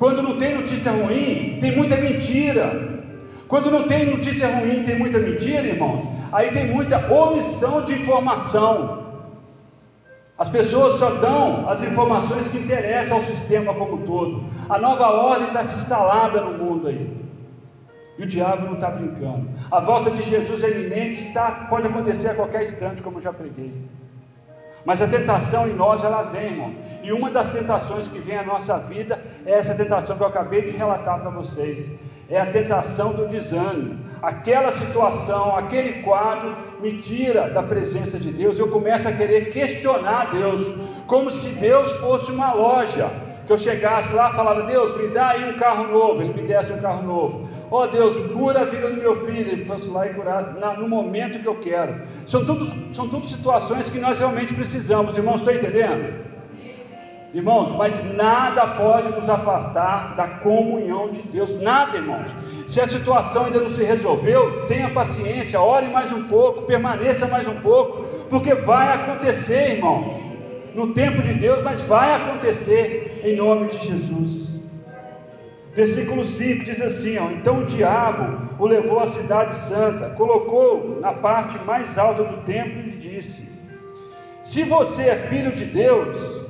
Quando 0.00 0.22
não 0.22 0.38
tem 0.38 0.54
notícia 0.54 0.90
ruim, 0.92 1.58
tem 1.60 1.76
muita 1.76 1.94
mentira. 1.94 2.66
Quando 3.46 3.70
não 3.70 3.86
tem 3.86 4.06
notícia 4.06 4.48
ruim, 4.48 4.82
tem 4.82 4.98
muita 4.98 5.18
mentira, 5.18 5.66
irmãos. 5.66 6.08
Aí 6.32 6.50
tem 6.52 6.68
muita 6.68 7.12
omissão 7.12 7.84
de 7.84 7.92
informação. 7.92 9.24
As 10.38 10.48
pessoas 10.48 10.94
só 10.94 11.10
dão 11.16 11.68
as 11.68 11.82
informações 11.82 12.48
que 12.48 12.56
interessam 12.56 13.18
ao 13.18 13.24
sistema 13.24 13.74
como 13.74 13.96
um 13.96 14.06
todo. 14.06 14.42
A 14.70 14.78
nova 14.78 15.06
ordem 15.10 15.48
está 15.48 15.62
se 15.62 15.80
instalada 15.80 16.40
no 16.40 16.56
mundo 16.56 16.88
aí. 16.88 17.14
E 18.18 18.22
o 18.22 18.26
diabo 18.26 18.68
não 18.68 18.76
está 18.76 18.88
brincando. 18.88 19.50
A 19.70 19.80
volta 19.80 20.10
de 20.10 20.22
Jesus 20.22 20.64
é 20.64 20.70
iminente, 20.70 21.30
tá, 21.34 21.66
pode 21.68 21.86
acontecer 21.88 22.28
a 22.28 22.34
qualquer 22.34 22.62
instante, 22.62 23.02
como 23.02 23.18
eu 23.18 23.22
já 23.22 23.34
preguei. 23.34 23.70
Mas 24.84 25.02
a 25.02 25.06
tentação 25.06 25.68
em 25.68 25.74
nós, 25.74 26.02
ela 26.02 26.22
vem, 26.22 26.46
irmão. 26.46 26.74
E 27.02 27.12
uma 27.12 27.30
das 27.30 27.48
tentações 27.48 28.08
que 28.08 28.18
vem 28.18 28.36
à 28.36 28.42
nossa 28.42 28.78
vida 28.78 29.20
é 29.44 29.52
essa 29.52 29.74
tentação 29.74 30.16
que 30.16 30.22
eu 30.22 30.26
acabei 30.26 30.62
de 30.62 30.70
relatar 30.70 31.20
para 31.20 31.30
vocês. 31.30 31.90
É 32.28 32.40
a 32.40 32.46
tentação 32.46 33.12
do 33.12 33.26
desânimo. 33.26 33.98
Aquela 34.22 34.70
situação, 34.70 35.56
aquele 35.56 36.02
quadro 36.02 36.54
me 36.80 36.92
tira 36.98 37.48
da 37.50 37.62
presença 37.62 38.18
de 38.18 38.30
Deus. 38.30 38.58
Eu 38.58 38.68
começo 38.68 39.08
a 39.08 39.12
querer 39.12 39.50
questionar 39.50 40.30
Deus, 40.30 40.62
como 41.06 41.30
se 41.30 41.58
Deus 41.58 41.90
fosse 41.94 42.30
uma 42.30 42.52
loja. 42.52 43.10
Que 43.50 43.54
eu 43.54 43.58
chegasse 43.58 44.14
lá 44.14 44.30
e 44.30 44.36
falava, 44.36 44.62
Deus, 44.62 44.96
me 44.96 45.08
dá 45.08 45.30
aí 45.30 45.50
um 45.50 45.58
carro 45.58 45.88
novo. 45.88 46.22
Ele 46.22 46.32
me 46.34 46.46
desse 46.46 46.72
um 46.72 46.78
carro 46.78 47.02
novo. 47.02 47.48
Ó 47.68 47.82
oh, 47.82 47.86
Deus, 47.88 48.16
cura 48.32 48.60
a 48.60 48.64
vida 48.64 48.88
do 48.88 48.96
meu 48.96 49.26
filho. 49.26 49.50
Ele 49.50 49.64
fosse 49.64 49.88
lá 49.90 50.06
e 50.06 50.14
curar 50.14 50.54
no 50.78 50.88
momento 50.88 51.40
que 51.40 51.48
eu 51.48 51.56
quero. 51.56 52.00
São 52.28 52.44
tudo, 52.44 52.64
são 52.94 53.08
tudo 53.08 53.26
situações 53.26 53.88
que 53.88 53.98
nós 53.98 54.20
realmente 54.20 54.54
precisamos. 54.54 55.16
Irmãos, 55.16 55.38
estão 55.38 55.52
entendendo? 55.52 56.14
Irmãos, 57.34 57.72
mas 57.76 58.14
nada 58.14 58.68
pode 58.68 59.08
nos 59.18 59.28
afastar 59.28 60.14
da 60.14 60.28
comunhão 60.28 61.10
de 61.10 61.22
Deus, 61.22 61.60
nada, 61.60 61.96
irmãos. 61.96 62.30
Se 62.68 62.80
a 62.80 62.86
situação 62.86 63.46
ainda 63.46 63.58
não 63.58 63.70
se 63.72 63.82
resolveu, 63.82 64.64
tenha 64.68 64.90
paciência, 64.90 65.60
ore 65.60 65.88
mais 65.88 66.12
um 66.12 66.28
pouco, 66.28 66.62
permaneça 66.62 67.26
mais 67.26 67.48
um 67.48 67.56
pouco, 67.56 68.04
porque 68.28 68.54
vai 68.54 68.92
acontecer, 68.92 69.72
irmãos. 69.72 70.29
No 70.74 70.92
tempo 70.94 71.22
de 71.22 71.34
Deus, 71.34 71.62
mas 71.62 71.80
vai 71.82 72.14
acontecer 72.14 73.20
em 73.24 73.36
nome 73.36 73.68
de 73.68 73.78
Jesus. 73.78 74.70
Versículo 75.74 76.24
5 76.24 76.64
diz 76.64 76.80
assim: 76.80 77.18
ó, 77.18 77.30
Então 77.30 77.60
o 77.60 77.66
diabo 77.66 78.48
o 78.58 78.66
levou 78.66 79.00
à 79.00 79.06
cidade 79.06 79.54
santa, 79.54 80.10
colocou 80.10 81.00
na 81.00 81.12
parte 81.12 81.58
mais 81.64 81.96
alta 81.96 82.24
do 82.24 82.42
templo 82.42 82.80
e 82.86 82.90
disse: 82.90 83.48
Se 84.42 84.62
você 84.64 85.04
é 85.04 85.16
filho 85.16 85.52
de 85.52 85.64
Deus, 85.64 86.46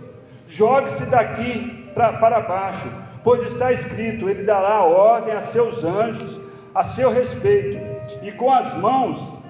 jogue-se 0.47 1.07
daqui 1.07 1.91
pra, 1.95 2.15
para 2.15 2.41
baixo, 2.41 2.89
pois 3.23 3.43
está 3.43 3.73
escrito: 3.73 4.29
Ele 4.29 4.43
dará 4.43 4.83
ordem 4.83 5.35
a 5.35 5.41
seus 5.41 5.85
anjos 5.85 6.41
a 6.75 6.83
seu 6.83 7.11
respeito, 7.11 7.79
e 8.23 8.33
com 8.33 8.53
as 8.53 8.77
mãos 8.79 9.41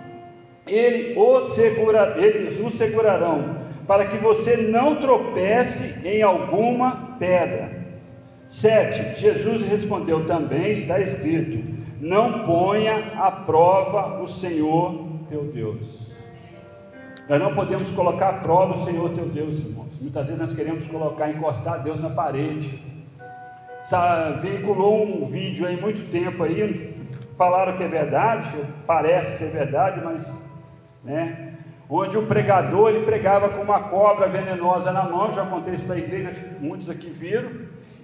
ele 0.66 1.18
o 1.18 1.40
segura, 1.46 2.14
eles 2.16 2.58
o 2.60 2.70
segurarão, 2.70 3.56
para 3.90 4.06
que 4.06 4.18
você 4.18 4.56
não 4.56 5.00
tropece 5.00 6.06
em 6.06 6.22
alguma 6.22 7.16
pedra. 7.18 7.88
7. 8.46 9.20
Jesus 9.20 9.62
respondeu: 9.62 10.24
Também 10.26 10.70
está 10.70 11.00
escrito: 11.00 11.60
Não 12.00 12.44
ponha 12.44 13.12
à 13.16 13.32
prova 13.32 14.22
o 14.22 14.28
Senhor 14.28 15.08
teu 15.26 15.42
Deus. 15.42 16.14
Nós 17.28 17.40
não 17.40 17.52
podemos 17.52 17.90
colocar 17.90 18.28
à 18.28 18.32
prova 18.34 18.74
o 18.74 18.84
Senhor 18.84 19.10
teu 19.10 19.26
Deus, 19.26 19.58
irmãos. 19.58 20.00
Muitas 20.00 20.26
vezes 20.26 20.40
nós 20.40 20.52
queremos 20.52 20.86
colocar, 20.86 21.28
encostar 21.28 21.82
Deus 21.82 22.00
na 22.00 22.10
parede. 22.10 22.80
Veiculou 24.40 25.04
um 25.04 25.26
vídeo 25.26 25.66
aí 25.66 25.76
muito 25.76 26.08
tempo 26.08 26.44
aí, 26.44 26.94
falaram 27.36 27.76
que 27.76 27.82
é 27.82 27.88
verdade, 27.88 28.48
parece 28.86 29.38
ser 29.38 29.50
verdade, 29.50 30.00
mas 30.04 30.48
né? 31.02 31.54
Onde 31.90 32.16
o 32.16 32.26
pregador 32.26 32.90
ele 32.90 33.04
pregava 33.04 33.48
com 33.48 33.62
uma 33.62 33.88
cobra 33.88 34.28
venenosa 34.28 34.92
na 34.92 35.02
mão, 35.02 35.32
já 35.32 35.44
contei 35.44 35.74
isso 35.74 35.84
para 35.84 35.96
a 35.96 35.98
igreja, 35.98 36.30
muitos 36.60 36.88
aqui 36.88 37.10
viram 37.10 37.50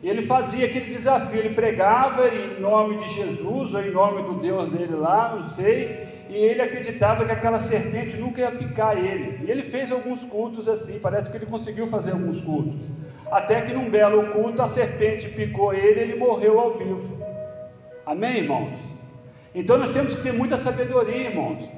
ele 0.08 0.22
fazia 0.22 0.66
aquele 0.66 0.86
desafio, 0.86 1.40
ele 1.40 1.54
pregava 1.54 2.28
em 2.28 2.60
nome 2.60 2.96
de 2.96 3.08
Jesus, 3.08 3.74
ou 3.74 3.82
em 3.82 3.90
nome 3.90 4.22
do 4.22 4.34
Deus 4.34 4.70
dele 4.70 4.94
lá, 4.94 5.34
não 5.34 5.42
sei, 5.42 6.06
e 6.28 6.36
ele 6.36 6.62
acreditava 6.62 7.24
que 7.24 7.32
aquela 7.32 7.58
serpente 7.58 8.16
nunca 8.16 8.40
ia 8.40 8.52
picar 8.52 8.96
ele. 8.96 9.44
E 9.44 9.50
ele 9.50 9.64
fez 9.64 9.90
alguns 9.90 10.22
cultos 10.22 10.68
assim, 10.68 11.00
parece 11.00 11.28
que 11.28 11.36
ele 11.36 11.46
conseguiu 11.46 11.88
fazer 11.88 12.12
alguns 12.12 12.40
cultos. 12.40 12.88
Até 13.30 13.62
que 13.62 13.72
num 13.72 13.90
belo 13.90 14.32
culto 14.32 14.62
a 14.62 14.68
serpente 14.68 15.28
picou 15.28 15.74
ele 15.74 15.98
e 15.98 16.02
ele 16.04 16.14
morreu 16.16 16.60
ao 16.60 16.72
vivo. 16.72 17.26
Amém, 18.04 18.38
irmãos? 18.38 18.78
Então 19.52 19.76
nós 19.76 19.90
temos 19.90 20.14
que 20.14 20.22
ter 20.22 20.32
muita 20.32 20.56
sabedoria, 20.56 21.30
irmãos. 21.30 21.68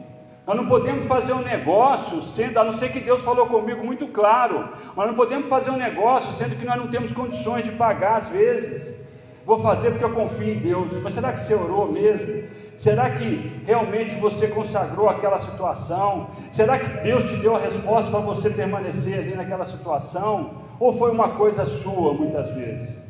Nós 0.49 0.57
não 0.57 0.65
podemos 0.65 1.05
fazer 1.05 1.35
um 1.35 1.43
negócio 1.43 2.23
sendo, 2.23 2.59
a 2.59 2.65
não 2.65 2.73
ser 2.73 2.91
que 2.91 3.01
Deus 3.01 3.23
falou 3.23 3.47
comigo 3.49 3.85
muito 3.85 4.07
claro, 4.07 4.71
nós 4.97 5.07
não 5.07 5.15
podemos 5.15 5.47
fazer 5.47 5.71
um 5.71 5.77
negócio 5.77 6.33
sendo 6.33 6.57
que 6.57 6.65
nós 6.65 6.77
não 6.77 6.87
temos 6.89 7.13
condições 7.13 7.67
de 7.67 7.73
pagar 7.73 8.17
às 8.17 8.31
vezes. 8.31 8.97
Vou 9.45 9.59
fazer 9.59 9.91
porque 9.91 10.07
eu 10.07 10.15
confio 10.15 10.55
em 10.55 10.59
Deus. 10.59 11.03
Mas 11.03 11.13
será 11.13 11.35
que 11.35 11.41
você 11.41 11.55
orou 11.55 11.93
mesmo? 11.93 12.45
Será 12.79 13.11
que 13.11 13.61
realmente 13.67 14.15
você 14.15 14.49
consagrou 14.49 15.11
aquela 15.11 15.37
situação? 15.37 16.31
Será 16.51 16.79
que 16.79 16.89
Deus 17.03 17.25
te 17.25 17.37
deu 17.37 17.55
a 17.55 17.59
resposta 17.59 18.11
para 18.11 18.21
você 18.21 18.49
permanecer 18.49 19.19
ali 19.19 19.35
naquela 19.35 19.67
situação? 19.67 20.63
Ou 20.81 20.95
foi 20.95 21.11
uma 21.11 21.29
coisa 21.31 21.67
sua 21.67 22.15
muitas 22.15 22.51
vezes? 22.53 23.08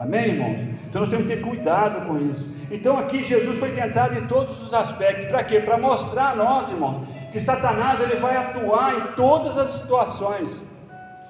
Amém, 0.00 0.28
irmãos? 0.28 0.60
Então 0.88 1.00
nós 1.00 1.10
temos 1.10 1.26
que 1.26 1.34
ter 1.34 1.42
cuidado 1.42 2.06
com 2.06 2.18
isso. 2.30 2.48
Então 2.70 2.96
aqui 2.98 3.24
Jesus 3.24 3.56
foi 3.56 3.72
tentado 3.72 4.16
em 4.16 4.26
todos 4.28 4.62
os 4.62 4.72
aspectos. 4.72 5.26
Para 5.26 5.42
quê? 5.42 5.58
Para 5.58 5.76
mostrar 5.76 6.30
a 6.30 6.36
nós, 6.36 6.70
irmãos, 6.70 7.08
que 7.32 7.40
Satanás 7.40 8.00
ele 8.00 8.14
vai 8.16 8.36
atuar 8.36 8.94
em 8.96 9.12
todas 9.14 9.58
as 9.58 9.70
situações, 9.70 10.62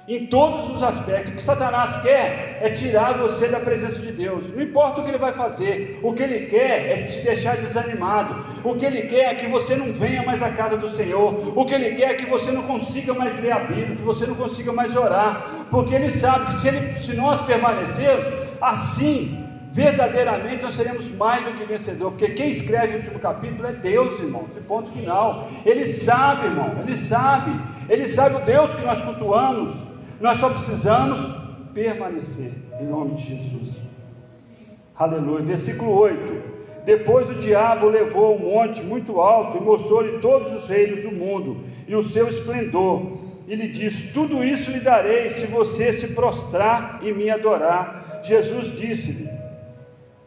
em 0.07 0.27
todos 0.27 0.69
os 0.69 0.83
aspectos. 0.83 1.33
O 1.33 1.35
que 1.37 1.41
Satanás 1.41 1.99
quer 2.03 2.59
é 2.61 2.69
tirar 2.69 3.17
você 3.17 3.47
da 3.47 3.59
presença 3.59 3.99
de 3.99 4.11
Deus. 4.11 4.53
Não 4.53 4.61
importa 4.61 5.01
o 5.01 5.03
que 5.03 5.09
ele 5.09 5.17
vai 5.17 5.33
fazer, 5.33 5.99
o 6.03 6.13
que 6.13 6.21
ele 6.21 6.45
quer 6.45 6.91
é 6.91 7.03
te 7.03 7.21
deixar 7.21 7.57
desanimado. 7.57 8.35
O 8.63 8.75
que 8.75 8.85
ele 8.85 9.03
quer 9.03 9.31
é 9.31 9.33
que 9.33 9.47
você 9.47 9.75
não 9.75 9.91
venha 9.93 10.21
mais 10.21 10.43
à 10.43 10.51
casa 10.51 10.77
do 10.77 10.89
Senhor. 10.89 11.57
O 11.57 11.65
que 11.65 11.73
ele 11.73 11.95
quer 11.95 12.11
é 12.11 12.13
que 12.13 12.27
você 12.27 12.51
não 12.51 12.61
consiga 12.61 13.15
mais 13.15 13.41
ler 13.41 13.51
a 13.51 13.59
Bíblia, 13.61 13.95
que 13.95 14.03
você 14.03 14.27
não 14.27 14.35
consiga 14.35 14.71
mais 14.71 14.95
orar, 14.95 15.49
porque 15.71 15.95
ele 15.95 16.09
sabe 16.11 16.45
que 16.45 16.53
se, 16.53 16.67
ele, 16.67 16.99
se 16.99 17.15
nós 17.15 17.41
permanecermos 17.41 18.48
Assim, 18.61 19.45
verdadeiramente 19.71 20.63
nós 20.63 20.73
seremos 20.73 21.09
mais 21.15 21.45
do 21.45 21.53
que 21.53 21.63
vencedor, 21.63 22.11
porque 22.11 22.29
quem 22.29 22.49
escreve 22.49 22.93
o 22.93 22.97
último 22.97 23.19
capítulo 23.19 23.67
é 23.67 23.73
Deus, 23.73 24.19
irmãos, 24.19 24.53
de 24.53 24.59
ponto 24.61 24.89
final. 24.91 25.47
Ele 25.65 25.85
sabe, 25.85 26.47
irmão, 26.47 26.79
ele 26.81 26.95
sabe, 26.95 27.51
ele 27.87 28.07
sabe 28.07 28.35
o 28.35 28.45
Deus 28.45 28.73
que 28.73 28.85
nós 28.85 29.01
cultuamos. 29.01 29.73
Nós 30.19 30.37
só 30.37 30.49
precisamos 30.49 31.19
permanecer 31.73 32.51
em 32.79 32.85
nome 32.85 33.13
de 33.15 33.35
Jesus. 33.35 33.77
Aleluia. 34.95 35.43
Versículo 35.43 35.91
8. 35.91 36.59
Depois 36.83 37.29
o 37.29 37.35
diabo 37.35 37.87
levou 37.87 38.35
um 38.35 38.39
monte 38.39 38.81
muito 38.81 39.21
alto 39.21 39.57
e 39.57 39.61
mostrou-lhe 39.61 40.19
todos 40.19 40.51
os 40.51 40.67
reinos 40.67 41.01
do 41.01 41.11
mundo 41.11 41.63
e 41.87 41.95
o 41.95 42.01
seu 42.01 42.27
esplendor 42.27 43.17
e 43.49 43.55
lhe 43.55 43.67
disse: 43.67 44.13
Tudo 44.13 44.43
isso 44.43 44.69
lhe 44.69 44.79
darei 44.79 45.31
se 45.31 45.47
você 45.47 45.91
se 45.91 46.09
prostrar 46.09 46.99
e 47.01 47.11
me 47.11 47.31
adorar. 47.31 48.21
Jesus 48.23 48.67
disse-lhe: 48.77 49.27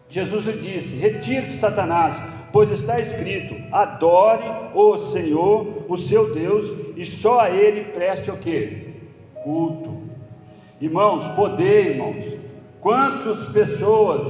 Jesus 0.08 0.46
lhe 0.46 0.58
disse: 0.58 0.96
Retire-se, 0.96 1.56
Satanás, 1.56 2.20
pois 2.52 2.68
está 2.72 2.98
escrito: 2.98 3.54
Adore 3.70 4.44
o 4.74 4.96
Senhor, 4.98 5.84
o 5.88 5.96
seu 5.96 6.34
Deus, 6.34 6.66
e 6.96 7.04
só 7.04 7.40
a 7.40 7.50
Ele 7.50 7.84
preste 7.92 8.28
o 8.28 8.36
que? 8.36 8.92
Culto. 9.44 10.02
Irmãos, 10.80 11.24
poder, 11.36 11.92
irmãos. 11.92 12.26
Quantas 12.80 13.44
pessoas, 13.50 14.26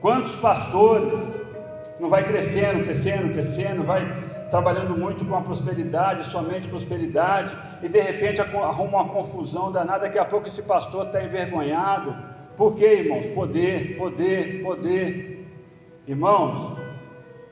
quantos 0.00 0.34
pastores, 0.36 1.20
não 2.00 2.08
vai 2.08 2.24
crescendo, 2.24 2.82
crescendo, 2.82 3.30
crescendo, 3.34 3.84
vai 3.84 4.31
trabalhando 4.52 4.94
muito 4.94 5.24
com 5.24 5.34
a 5.34 5.40
prosperidade, 5.40 6.26
somente 6.26 6.68
prosperidade, 6.68 7.56
e 7.82 7.88
de 7.88 7.98
repente 7.98 8.38
arruma 8.38 8.98
uma 8.98 9.08
confusão 9.08 9.72
danada, 9.72 10.00
daqui 10.00 10.18
a 10.18 10.26
pouco 10.26 10.46
esse 10.46 10.62
pastor 10.62 11.06
está 11.06 11.24
envergonhado. 11.24 12.14
Por 12.54 12.74
quê, 12.74 12.96
irmãos? 12.96 13.26
Poder, 13.28 13.96
poder, 13.96 14.62
poder. 14.62 15.48
Irmãos, 16.06 16.76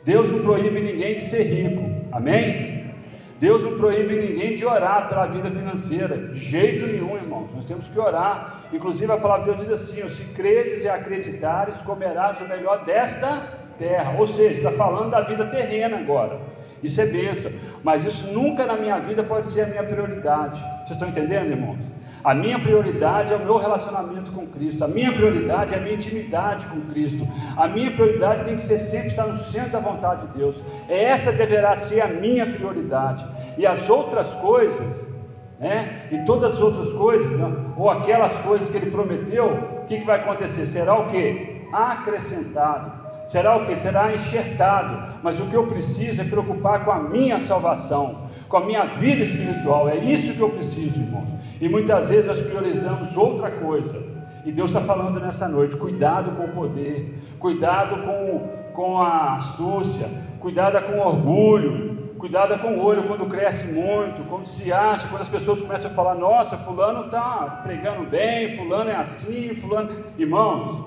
Deus 0.04 0.30
não 0.30 0.40
proíbe 0.40 0.78
ninguém 0.78 1.14
de 1.14 1.23
ser 1.23 1.42
rico, 1.42 1.83
amém? 2.12 2.92
Deus 3.38 3.62
não 3.62 3.78
proíbe 3.78 4.16
ninguém 4.16 4.54
de 4.54 4.66
orar 4.66 5.09
pela 5.09 5.25
vida 5.25 5.50
financeira, 5.50 6.19
de 6.19 6.37
jeito 6.37 6.87
nenhum, 6.87 7.16
irmãos. 7.16 7.49
Nós 7.54 7.64
temos 7.64 7.88
que 7.88 7.99
orar. 7.99 8.66
Inclusive 8.71 9.11
a 9.11 9.16
palavra 9.16 9.54
de 9.54 9.64
Deus 9.64 9.80
diz 9.80 9.90
assim: 9.90 10.07
se 10.11 10.35
credes 10.35 10.85
e 10.85 10.88
acreditares, 10.90 11.80
comerás 11.80 12.38
o 12.42 12.45
melhor 12.47 12.85
desta 12.85 13.59
terra. 13.78 14.16
Ou 14.19 14.26
seja, 14.26 14.59
está 14.59 14.73
falando 14.73 15.12
da 15.12 15.23
vida 15.23 15.47
terrena 15.47 15.97
agora. 15.97 16.60
Isso 16.83 17.01
é 17.01 17.07
bênção, 17.07 17.51
mas 17.83 18.05
isso 18.05 18.33
nunca 18.33 18.67
na 18.67 18.77
minha 18.77 18.99
vida 18.99 19.23
pode 19.23 19.49
ser 19.51 19.63
a 19.63 19.67
minha 19.67 19.83
prioridade. 19.83 20.61
Vocês 20.61 20.91
estão 20.91 21.09
entendendo, 21.09 21.51
irmãos? 21.51 21.79
A 22.23 22.35
minha 22.35 22.59
prioridade 22.59 23.33
é 23.33 23.37
o 23.37 23.45
meu 23.45 23.57
relacionamento 23.57 24.31
com 24.33 24.47
Cristo. 24.47 24.85
A 24.85 24.89
minha 24.89 25.11
prioridade 25.13 25.75
é 25.75 25.79
a 25.79 25.81
minha 25.81 25.95
intimidade 25.95 26.67
com 26.67 26.81
Cristo. 26.93 27.27
A 27.57 27.67
minha 27.67 27.91
prioridade 27.91 28.45
tem 28.45 28.57
que 28.57 28.63
ser 28.63 28.79
sempre 28.79 29.09
estar 29.09 29.27
no 29.27 29.39
centro 29.39 29.71
da 29.71 29.79
vontade 29.79 30.27
de 30.27 30.39
Deus. 30.39 30.63
Essa 30.89 31.33
deverá 31.33 31.75
ser 31.75 32.03
a 32.03 32.09
minha 32.09 32.45
prioridade. 32.45 33.27
E 33.57 33.67
as 33.67 33.89
outras 33.89 34.27
coisas, 34.35 35.11
né? 35.59 36.09
E 36.11 36.19
todas 36.25 36.55
as 36.55 36.61
outras 36.61 36.93
coisas, 36.93 37.31
né? 37.39 37.55
ou 37.77 37.89
aquelas 37.89 38.33
coisas 38.39 38.69
que 38.69 38.77
Ele 38.77 38.91
prometeu, 38.91 39.81
o 39.83 39.87
que, 39.87 39.99
que 39.99 40.05
vai 40.05 40.21
acontecer? 40.21 40.67
Será 40.67 40.95
o 40.99 41.07
que? 41.07 41.67
Acrescentado. 41.73 43.00
Será 43.31 43.57
o 43.57 43.65
que? 43.65 43.77
Será 43.77 44.13
enxertado. 44.13 45.21
Mas 45.23 45.39
o 45.39 45.47
que 45.47 45.55
eu 45.55 45.65
preciso 45.65 46.21
é 46.21 46.25
preocupar 46.25 46.85
com 46.85 46.91
a 46.91 46.99
minha 46.99 47.39
salvação, 47.39 48.23
com 48.49 48.57
a 48.57 48.67
minha 48.67 48.87
vida 48.87 49.23
espiritual. 49.23 49.89
É 49.89 49.95
isso 49.95 50.35
que 50.35 50.41
eu 50.41 50.51
preciso, 50.51 50.99
irmãos. 50.99 51.29
E 51.61 51.69
muitas 51.69 52.09
vezes 52.09 52.27
nós 52.27 52.41
priorizamos 52.41 53.17
outra 53.17 53.49
coisa. 53.49 54.05
E 54.45 54.51
Deus 54.51 54.71
está 54.71 54.81
falando 54.81 55.21
nessa 55.21 55.47
noite: 55.47 55.77
cuidado 55.77 56.33
com 56.33 56.47
o 56.47 56.49
poder, 56.49 57.23
cuidado 57.39 58.03
com, 58.03 58.49
com 58.73 59.01
a 59.01 59.37
astúcia, 59.37 60.09
cuidado 60.41 60.85
com 60.87 60.99
o 60.99 61.07
orgulho, 61.07 62.13
cuidado 62.19 62.59
com 62.59 62.79
o 62.79 62.85
olho 62.85 63.05
quando 63.05 63.27
cresce 63.27 63.69
muito, 63.69 64.23
quando 64.23 64.47
se 64.47 64.73
acha, 64.73 65.07
quando 65.07 65.23
as 65.23 65.29
pessoas 65.29 65.61
começam 65.61 65.89
a 65.89 65.95
falar: 65.95 66.17
nossa, 66.17 66.57
Fulano 66.57 67.05
está 67.05 67.61
pregando 67.63 68.11
bem, 68.11 68.57
Fulano 68.57 68.91
é 68.91 68.97
assim, 68.97 69.55
Fulano. 69.55 69.91
Irmãos, 70.19 70.85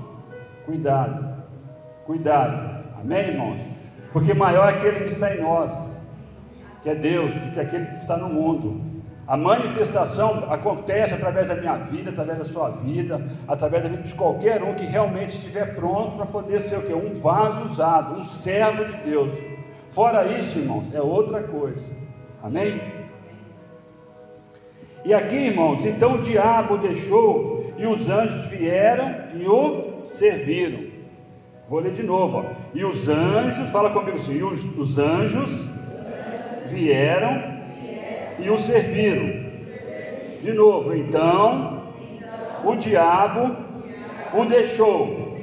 cuidado, 0.65 1.32
cuidado, 2.05 2.83
amém, 2.99 3.29
irmãos? 3.29 3.59
Porque 4.11 4.33
maior 4.33 4.69
é 4.69 4.75
aquele 4.75 4.99
que 5.01 5.13
está 5.13 5.35
em 5.35 5.41
nós, 5.41 5.99
que 6.81 6.89
é 6.89 6.95
Deus, 6.95 7.33
do 7.35 7.51
que 7.51 7.59
aquele 7.59 7.85
que 7.87 7.97
está 7.97 8.17
no 8.17 8.29
mundo. 8.29 8.93
A 9.25 9.37
manifestação 9.37 10.51
acontece 10.51 11.13
através 11.13 11.47
da 11.47 11.55
minha 11.55 11.77
vida, 11.77 12.09
através 12.09 12.39
da 12.39 12.45
sua 12.45 12.69
vida, 12.71 13.21
através 13.47 13.83
da 13.83 13.89
vida 13.89 14.03
de 14.03 14.13
qualquer 14.15 14.61
um 14.61 14.75
que 14.75 14.83
realmente 14.85 15.29
estiver 15.29 15.75
pronto 15.75 16.17
para 16.17 16.25
poder 16.25 16.59
ser 16.59 16.77
o 16.77 16.81
que? 16.81 16.93
Um 16.93 17.13
vaso 17.13 17.63
usado, 17.63 18.15
um 18.15 18.25
servo 18.25 18.83
de 18.83 18.93
Deus. 18.97 19.33
Fora 19.91 20.25
isso, 20.25 20.59
irmãos, 20.59 20.93
é 20.93 21.01
outra 21.01 21.41
coisa. 21.41 21.95
Amém? 22.43 22.81
E 25.05 25.13
aqui, 25.13 25.35
irmãos, 25.35 25.85
então 25.85 26.15
o 26.15 26.21
diabo 26.21 26.77
deixou 26.77 27.73
e 27.77 27.85
os 27.85 28.09
anjos 28.09 28.47
vieram 28.47 29.15
e 29.33 29.47
o 29.47 30.07
serviram. 30.11 30.82
Vou 31.69 31.79
ler 31.79 31.91
de 31.91 32.03
novo. 32.03 32.39
Ó. 32.39 32.43
E 32.73 32.83
os 32.83 33.07
anjos, 33.09 33.69
fala 33.71 33.89
comigo 33.89 34.17
assim: 34.17 34.37
e 34.37 34.43
os, 34.43 34.63
os 34.77 34.97
anjos 34.97 35.67
vieram 36.65 37.53
e 38.39 38.49
o 38.49 38.57
serviram. 38.57 39.43
De 40.41 40.51
novo, 40.51 40.93
então, 40.93 41.93
o 42.65 42.75
diabo 42.75 43.55
o 44.33 44.45
deixou, 44.45 45.37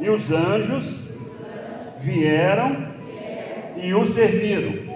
e 0.00 0.10
os 0.10 0.30
anjos 0.30 1.00
vieram 1.98 2.88
e 3.76 3.94
o 3.94 4.04
serviram. 4.04 4.88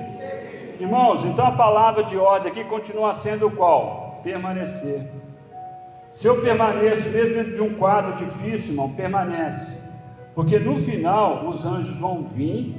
Irmãos, 0.81 1.25
então 1.25 1.47
a 1.47 1.53
palavra 1.53 2.03
de 2.03 2.17
ordem 2.17 2.51
aqui 2.51 2.65
continua 2.65 3.15
sendo 3.15 3.49
qual? 3.51 4.21
Permanecer. 4.25 5.09
Se 6.11 6.27
eu 6.27 6.43
permaneço, 6.43 7.09
mesmo 7.11 7.35
dentro 7.35 7.55
de 7.55 7.63
um 7.63 7.75
quadro 7.75 8.15
difícil, 8.15 8.73
irmão, 8.73 8.91
permanece. 8.91 9.82
Porque 10.35 10.59
no 10.59 10.77
final 10.77 11.47
os 11.47 11.65
anjos 11.65 11.97
vão 11.99 12.25
vir, 12.25 12.75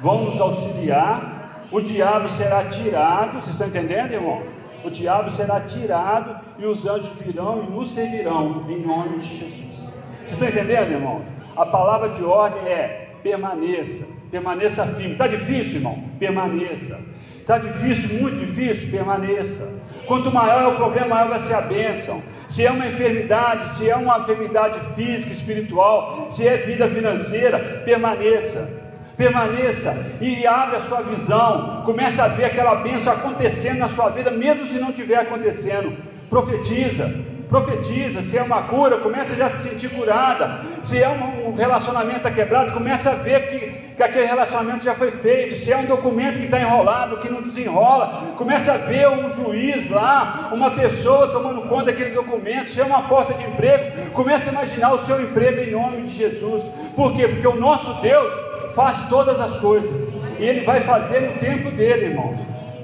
vão 0.00 0.24
nos 0.24 0.40
auxiliar 0.40 1.34
o 1.74 1.80
diabo 1.80 2.28
será 2.28 2.64
tirado, 2.66 3.32
vocês 3.32 3.48
estão 3.48 3.66
entendendo, 3.66 4.12
irmão? 4.12 4.42
O 4.84 4.90
diabo 4.90 5.28
será 5.28 5.60
tirado 5.60 6.38
e 6.56 6.66
os 6.66 6.86
anjos 6.86 7.10
virão 7.18 7.64
e 7.64 7.70
nos 7.70 7.92
servirão 7.92 8.64
em 8.68 8.80
nome 8.80 9.18
de 9.18 9.38
Jesus. 9.38 9.92
Vocês 10.18 10.32
estão 10.32 10.48
entendendo, 10.48 10.92
irmão? 10.92 11.22
A 11.56 11.66
palavra 11.66 12.10
de 12.10 12.22
ordem 12.22 12.62
é 12.68 13.16
permaneça, 13.24 14.06
permaneça 14.30 14.86
firme. 14.86 15.12
Está 15.12 15.26
difícil, 15.26 15.76
irmão? 15.76 16.04
Permaneça. 16.18 17.00
Está 17.44 17.58
difícil, 17.58 18.22
muito 18.22 18.38
difícil? 18.38 18.90
Permaneça. 18.90 19.70
Quanto 20.06 20.32
maior 20.32 20.62
é 20.62 20.66
o 20.66 20.76
problema, 20.76 21.08
maior 21.08 21.28
vai 21.28 21.38
ser 21.40 21.52
a 21.52 21.60
bênção. 21.60 22.22
Se 22.48 22.64
é 22.64 22.70
uma 22.70 22.86
enfermidade, 22.86 23.68
se 23.74 23.90
é 23.90 23.94
uma 23.94 24.20
enfermidade 24.20 24.78
física, 24.94 25.30
espiritual, 25.30 26.30
se 26.30 26.48
é 26.48 26.56
vida 26.56 26.88
financeira, 26.88 27.82
permaneça 27.84 28.82
permaneça 29.16 29.94
e 30.20 30.44
abre 30.44 30.76
a 30.76 30.80
sua 30.80 31.02
visão, 31.02 31.82
comece 31.84 32.20
a 32.20 32.26
ver 32.26 32.46
aquela 32.46 32.76
bênção 32.76 33.12
acontecendo 33.12 33.78
na 33.78 33.88
sua 33.88 34.08
vida, 34.08 34.28
mesmo 34.28 34.66
se 34.66 34.80
não 34.80 34.88
estiver 34.88 35.18
acontecendo. 35.18 35.96
Profetiza, 36.28 37.14
profetiza. 37.48 38.22
Se 38.22 38.38
é 38.38 38.42
uma 38.42 38.62
cura, 38.62 38.98
comece 38.98 39.34
já 39.34 39.46
a 39.46 39.50
se 39.50 39.68
sentir 39.68 39.90
curada. 39.90 40.60
Se 40.82 41.02
é 41.02 41.08
um 41.08 41.54
relacionamento 41.54 42.30
quebrado, 42.32 42.72
comece 42.72 43.08
a 43.08 43.12
ver 43.14 43.46
que, 43.48 43.94
que 43.96 44.02
aquele 44.02 44.26
relacionamento 44.26 44.84
já 44.84 44.94
foi 44.94 45.10
feito. 45.10 45.54
Se 45.54 45.72
é 45.72 45.76
um 45.76 45.86
documento 45.86 46.38
que 46.38 46.44
está 46.44 46.60
enrolado, 46.60 47.18
que 47.18 47.28
não 47.28 47.42
desenrola, 47.42 48.34
comece 48.36 48.70
a 48.70 48.76
ver 48.76 49.08
um 49.08 49.30
juiz 49.30 49.90
lá, 49.90 50.50
uma 50.52 50.70
pessoa 50.70 51.28
tomando 51.28 51.62
conta 51.62 51.86
daquele 51.86 52.10
documento. 52.10 52.70
Se 52.70 52.80
é 52.80 52.84
uma 52.84 53.02
porta 53.02 53.34
de 53.34 53.44
emprego, 53.44 54.10
comece 54.12 54.48
a 54.48 54.52
imaginar 54.52 54.92
o 54.92 54.98
seu 54.98 55.20
emprego 55.20 55.60
em 55.60 55.70
nome 55.70 56.02
de 56.02 56.12
Jesus. 56.12 56.70
Por 56.96 57.12
quê? 57.14 57.28
Porque 57.28 57.46
o 57.46 57.56
nosso 57.56 57.92
Deus 58.00 58.32
faz 58.74 59.08
todas 59.08 59.40
as 59.40 59.56
coisas, 59.58 60.12
e 60.38 60.44
Ele 60.44 60.60
vai 60.62 60.80
fazer 60.80 61.20
no 61.20 61.38
tempo 61.38 61.70
dele, 61.70 62.06
irmãos. 62.06 62.38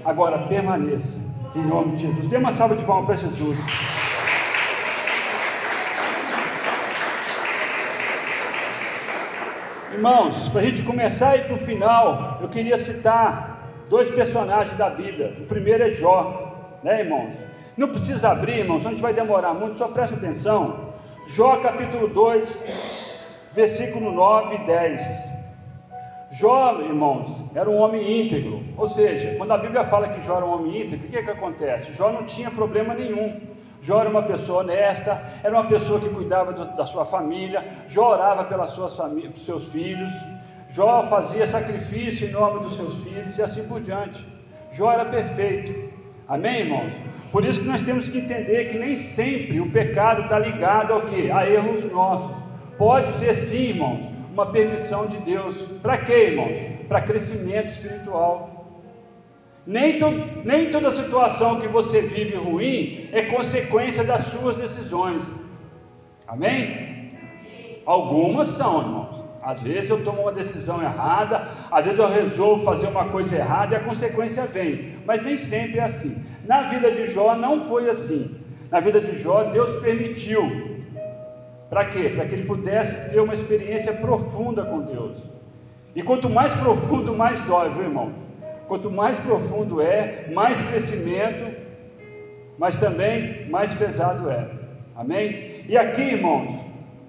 Agora 0.04 0.38
permaneça, 0.46 1.20
em 1.54 1.66
nome 1.66 1.96
de 1.96 2.06
Jesus. 2.06 2.26
Dê 2.28 2.36
uma 2.36 2.52
salva 2.52 2.76
de 2.76 2.84
palmas 2.84 3.06
para 3.06 3.16
Jesus. 3.16 3.58
Irmãos, 9.92 10.48
para 10.50 10.60
a 10.60 10.64
gente 10.64 10.84
começar 10.84 11.36
e 11.36 11.42
para 11.42 11.54
o 11.54 11.58
final, 11.58 12.38
eu 12.40 12.48
queria 12.48 12.78
citar 12.78 13.68
dois 13.88 14.08
personagens 14.12 14.76
da 14.78 14.88
Bíblia. 14.88 15.36
O 15.40 15.46
primeiro 15.46 15.82
é 15.82 15.90
Jó, 15.90 16.78
né, 16.80 17.00
irmãos? 17.00 17.34
Não 17.76 17.88
precisa 17.88 18.30
abrir, 18.30 18.58
irmãos, 18.58 18.86
a 18.86 18.90
gente 18.90 19.02
vai 19.02 19.12
demorar 19.12 19.52
muito, 19.52 19.74
só 19.74 19.88
presta 19.88 20.14
atenção. 20.14 20.94
Jó 21.26 21.56
capítulo 21.56 22.06
2, 22.06 22.64
versículo 23.52 24.12
9 24.12 24.54
e 24.54 24.66
10. 24.66 25.30
Jó, 26.30 26.80
irmãos, 26.82 27.42
era 27.52 27.68
um 27.68 27.76
homem 27.76 28.20
íntegro, 28.20 28.62
ou 28.76 28.88
seja, 28.88 29.34
quando 29.36 29.50
a 29.50 29.58
Bíblia 29.58 29.84
fala 29.86 30.10
que 30.10 30.24
Jó 30.24 30.36
era 30.36 30.46
um 30.46 30.52
homem 30.52 30.82
íntegro, 30.82 31.08
o 31.08 31.10
que, 31.10 31.16
é 31.16 31.22
que 31.24 31.30
acontece? 31.30 31.92
Jó 31.92 32.12
não 32.12 32.22
tinha 32.22 32.48
problema 32.48 32.94
nenhum. 32.94 33.40
Jó 33.80 34.00
era 34.00 34.10
uma 34.10 34.22
pessoa 34.22 34.60
honesta, 34.60 35.20
era 35.42 35.54
uma 35.54 35.66
pessoa 35.66 35.98
que 35.98 36.08
cuidava 36.08 36.52
do, 36.52 36.76
da 36.76 36.84
sua 36.84 37.04
família, 37.04 37.64
Jó 37.88 38.12
orava 38.12 38.44
pelas 38.44 38.70
suas 38.70 38.94
pelos 38.96 39.44
seus 39.44 39.72
filhos, 39.72 40.12
Jó 40.68 41.02
fazia 41.04 41.46
sacrifício 41.46 42.28
em 42.28 42.32
nome 42.32 42.60
dos 42.60 42.76
seus 42.76 43.02
filhos 43.02 43.36
e 43.36 43.42
assim 43.42 43.66
por 43.66 43.80
diante. 43.80 44.24
Jó 44.70 44.92
era 44.92 45.04
perfeito. 45.04 45.90
Amém, 46.28 46.60
irmãos? 46.60 46.92
Por 47.32 47.44
isso 47.44 47.60
que 47.60 47.66
nós 47.66 47.80
temos 47.80 48.08
que 48.08 48.18
entender 48.18 48.66
que 48.66 48.78
nem 48.78 48.94
sempre 48.94 49.60
o 49.60 49.70
pecado 49.70 50.22
está 50.22 50.38
ligado 50.38 50.92
ao 50.92 51.02
que? 51.02 51.30
A 51.30 51.48
erros 51.48 51.90
nossos. 51.90 52.36
Pode 52.78 53.10
ser 53.10 53.34
sim, 53.34 53.70
irmãos, 53.70 54.04
uma 54.32 54.46
permissão 54.46 55.06
de 55.06 55.16
Deus. 55.18 55.56
Para 55.82 55.98
quê, 55.98 56.28
irmãos? 56.28 56.86
Para 56.88 57.00
crescimento 57.00 57.68
espiritual. 57.68 58.59
Nem, 59.66 59.98
to, 59.98 60.06
nem 60.44 60.70
toda 60.70 60.90
situação 60.90 61.60
que 61.60 61.68
você 61.68 62.00
vive 62.00 62.36
ruim 62.36 63.08
é 63.12 63.22
consequência 63.22 64.02
das 64.02 64.22
suas 64.26 64.56
decisões. 64.56 65.22
Amém? 66.26 67.12
Algumas 67.84 68.48
são, 68.48 68.80
irmãos. 68.80 69.20
Às 69.42 69.62
vezes 69.62 69.88
eu 69.88 70.04
tomo 70.04 70.22
uma 70.22 70.32
decisão 70.32 70.82
errada, 70.82 71.48
às 71.70 71.86
vezes 71.86 71.98
eu 71.98 72.08
resolvo 72.08 72.62
fazer 72.62 72.88
uma 72.88 73.06
coisa 73.06 73.36
errada 73.36 73.74
e 73.74 73.76
a 73.76 73.80
consequência 73.80 74.44
vem. 74.44 74.96
Mas 75.06 75.22
nem 75.22 75.38
sempre 75.38 75.78
é 75.78 75.84
assim. 75.84 76.22
Na 76.44 76.62
vida 76.62 76.90
de 76.90 77.06
Jó 77.06 77.34
não 77.34 77.60
foi 77.60 77.88
assim. 77.88 78.36
Na 78.70 78.80
vida 78.80 79.00
de 79.00 79.16
Jó, 79.16 79.44
Deus 79.44 79.70
permitiu 79.80 80.70
para 81.70 81.84
quê? 81.86 82.10
Para 82.10 82.26
que 82.26 82.34
ele 82.34 82.44
pudesse 82.46 83.10
ter 83.10 83.20
uma 83.20 83.32
experiência 83.32 83.92
profunda 83.94 84.64
com 84.64 84.82
Deus. 84.82 85.18
E 85.94 86.02
quanto 86.02 86.28
mais 86.28 86.52
profundo, 86.54 87.14
mais 87.14 87.40
dói, 87.42 87.70
viu 87.70 87.82
irmãos? 87.84 88.29
Quanto 88.70 88.88
mais 88.88 89.16
profundo 89.16 89.80
é, 89.80 90.26
mais 90.32 90.62
crescimento, 90.62 91.44
mas 92.56 92.76
também 92.76 93.50
mais 93.50 93.74
pesado 93.74 94.30
é. 94.30 94.48
Amém? 94.94 95.64
E 95.68 95.76
aqui, 95.76 96.02
irmãos, 96.02 96.54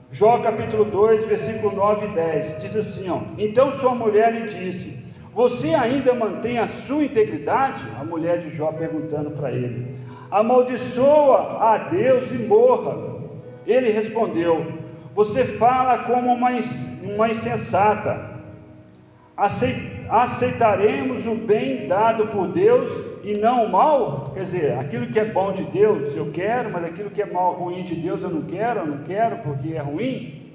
Jó 0.10 0.39
capítulo 0.39 0.86
2, 0.86 1.24
versículo 1.28 1.76
9 1.76 2.08
e 2.08 2.10
10, 2.15 2.62
diz 2.63 2.76
assim: 2.76 3.12
ó, 3.12 3.19
Então 3.38 3.71
sua 3.74 3.93
mulher 3.93 4.34
lhe 4.34 4.47
disse: 4.47 5.06
Você 5.36 5.76
ainda 5.76 6.15
mantém 6.15 6.58
a 6.58 6.67
sua 6.67 7.04
integridade? 7.04 7.86
A 8.00 8.04
mulher 8.04 8.39
de 8.39 8.50
Jó 8.50 8.71
perguntando 8.71 9.30
para 9.30 9.52
ele: 9.52 9.93
Amaldiçoa 10.32 11.60
a 11.62 11.78
Deus 11.78 12.32
e 12.32 12.39
morra. 12.39 12.97
Ele 13.67 13.91
respondeu: 13.91 14.65
Você 15.13 15.45
fala 15.45 16.00
como 16.06 16.34
uma, 16.34 16.50
uma 17.04 17.30
insensata. 17.30 18.32
Aceitaremos 20.12 21.26
o 21.26 21.36
bem 21.36 21.88
dado 21.88 22.28
por 22.28 22.50
Deus 22.50 22.91
e 23.24 23.34
não 23.36 23.63
o 23.63 23.71
mal? 23.71 24.32
Quer 24.34 24.41
dizer, 24.41 24.78
aquilo 24.78 25.08
que 25.08 25.17
é 25.17 25.24
bom 25.24 25.54
de 25.54 25.63
Deus 25.63 26.13
eu 26.17 26.30
quero, 26.34 26.69
mas 26.69 26.84
aquilo 26.84 27.10
que 27.10 27.21
é 27.21 27.26
mal, 27.26 27.54
ruim 27.54 27.84
de 27.84 27.95
Deus 27.95 28.21
eu 28.21 28.30
não 28.30 28.41
quero, 28.41 28.82
eu 28.82 28.86
não 28.88 28.97
quero 29.04 29.38
porque 29.38 29.69
é 29.69 29.80
ruim? 29.80 30.52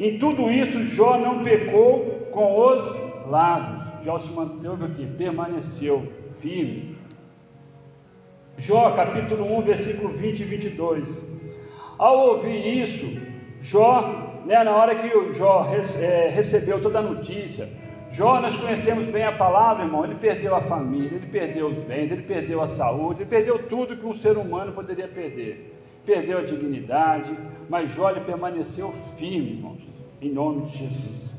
Em 0.00 0.18
tudo 0.18 0.50
isso, 0.50 0.82
Jó 0.86 1.18
não 1.18 1.42
pecou 1.42 2.26
com 2.32 2.58
os 2.58 3.26
lábios. 3.26 4.02
Jó 4.02 4.18
se 4.18 4.32
manteve 4.32 4.86
aqui, 4.86 5.06
permaneceu 5.06 6.10
firme. 6.32 6.96
Jó 8.56 8.92
capítulo 8.92 9.58
1, 9.58 9.62
versículo 9.62 10.08
20 10.08 10.40
e 10.40 10.44
22. 10.44 11.22
Ao 11.98 12.28
ouvir 12.28 12.82
isso, 12.82 13.06
Jó, 13.60 14.31
né, 14.44 14.62
na 14.64 14.74
hora 14.76 14.94
que 14.94 15.32
Jó 15.32 15.66
é, 16.00 16.28
recebeu 16.28 16.80
toda 16.80 16.98
a 16.98 17.02
notícia, 17.02 17.68
Jó, 18.12 18.42
nós 18.42 18.54
conhecemos 18.54 19.08
bem 19.08 19.24
a 19.24 19.32
palavra, 19.32 19.84
irmão. 19.84 20.04
Ele 20.04 20.16
perdeu 20.16 20.54
a 20.54 20.60
família, 20.60 21.16
ele 21.16 21.28
perdeu 21.28 21.68
os 21.68 21.78
bens, 21.78 22.12
ele 22.12 22.20
perdeu 22.20 22.60
a 22.60 22.66
saúde, 22.66 23.22
ele 23.22 23.30
perdeu 23.30 23.66
tudo 23.66 23.96
que 23.96 24.04
um 24.04 24.12
ser 24.12 24.36
humano 24.36 24.70
poderia 24.70 25.08
perder. 25.08 25.74
Perdeu 26.04 26.38
a 26.38 26.42
dignidade, 26.42 27.34
mas 27.70 27.94
Jó 27.94 28.10
ele 28.10 28.20
permaneceu 28.20 28.92
firme, 29.16 29.52
irmãos, 29.52 29.80
em 30.20 30.30
nome 30.30 30.66
de 30.66 30.78
Jesus. 30.78 31.32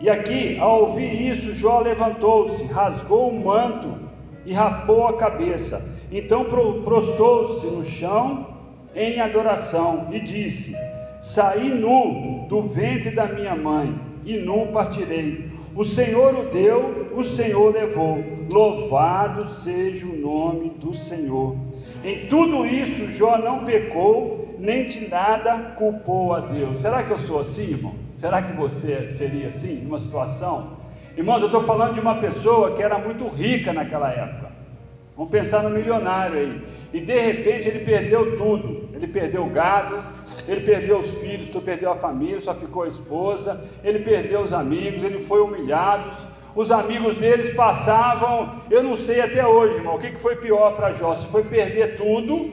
E 0.00 0.08
aqui, 0.08 0.58
ao 0.58 0.84
ouvir 0.84 1.28
isso, 1.28 1.52
Jó 1.52 1.80
levantou-se, 1.80 2.64
rasgou 2.64 3.28
o 3.28 3.44
manto 3.44 3.98
e 4.46 4.52
rapou 4.54 5.08
a 5.08 5.18
cabeça. 5.18 5.86
Então 6.10 6.46
prostou-se 6.82 7.66
no 7.66 7.84
chão 7.84 8.46
em 8.94 9.20
adoração 9.20 10.08
e 10.10 10.20
disse: 10.20 10.74
Saí 11.20 11.68
nu 11.68 12.46
do 12.48 12.62
ventre 12.62 13.10
da 13.10 13.26
minha 13.26 13.54
mãe 13.56 13.98
e 14.24 14.38
nu 14.38 14.68
partirei. 14.68 15.50
O 15.74 15.84
Senhor 15.84 16.34
o 16.34 16.50
deu, 16.50 17.12
o 17.14 17.22
Senhor 17.22 17.72
levou. 17.72 18.22
Louvado 18.50 19.46
seja 19.48 20.06
o 20.06 20.16
nome 20.16 20.70
do 20.70 20.94
Senhor. 20.94 21.56
Em 22.04 22.26
tudo 22.26 22.64
isso, 22.64 23.06
Jó 23.08 23.38
não 23.38 23.64
pecou, 23.64 24.56
nem 24.58 24.86
de 24.86 25.08
nada 25.08 25.74
culpou 25.76 26.34
a 26.34 26.40
Deus. 26.40 26.80
Será 26.80 27.02
que 27.02 27.10
eu 27.10 27.18
sou 27.18 27.40
assim, 27.40 27.70
irmão? 27.72 27.94
Será 28.16 28.42
que 28.42 28.56
você 28.56 29.06
seria 29.06 29.48
assim, 29.48 29.76
numa 29.82 29.98
situação? 29.98 30.78
Irmãos, 31.16 31.40
eu 31.40 31.46
estou 31.46 31.62
falando 31.62 31.94
de 31.94 32.00
uma 32.00 32.16
pessoa 32.16 32.72
que 32.72 32.82
era 32.82 32.98
muito 32.98 33.26
rica 33.28 33.72
naquela 33.72 34.10
época. 34.10 34.50
Vamos 35.16 35.32
pensar 35.32 35.64
no 35.64 35.70
milionário 35.70 36.38
aí. 36.38 36.62
E 36.92 37.00
de 37.00 37.20
repente 37.20 37.68
ele 37.68 37.80
perdeu 37.80 38.36
tudo. 38.36 38.87
Ele 38.98 39.06
perdeu 39.06 39.44
o 39.44 39.50
gado, 39.50 40.02
ele 40.48 40.62
perdeu 40.62 40.98
os 40.98 41.12
filhos, 41.14 41.48
perdeu 41.64 41.92
a 41.92 41.96
família, 41.96 42.40
só 42.40 42.52
ficou 42.52 42.82
a 42.82 42.88
esposa, 42.88 43.64
ele 43.84 44.00
perdeu 44.00 44.40
os 44.40 44.52
amigos, 44.52 45.04
ele 45.04 45.20
foi 45.20 45.40
humilhado. 45.40 46.10
Os 46.56 46.72
amigos 46.72 47.14
deles 47.14 47.54
passavam, 47.54 48.54
eu 48.68 48.82
não 48.82 48.96
sei 48.96 49.20
até 49.20 49.46
hoje, 49.46 49.76
irmão, 49.76 49.94
o 49.94 49.98
que 50.00 50.18
foi 50.18 50.34
pior 50.34 50.74
para 50.74 50.92
Jó? 50.92 51.14
Se 51.14 51.28
foi 51.28 51.44
perder 51.44 51.94
tudo, 51.94 52.50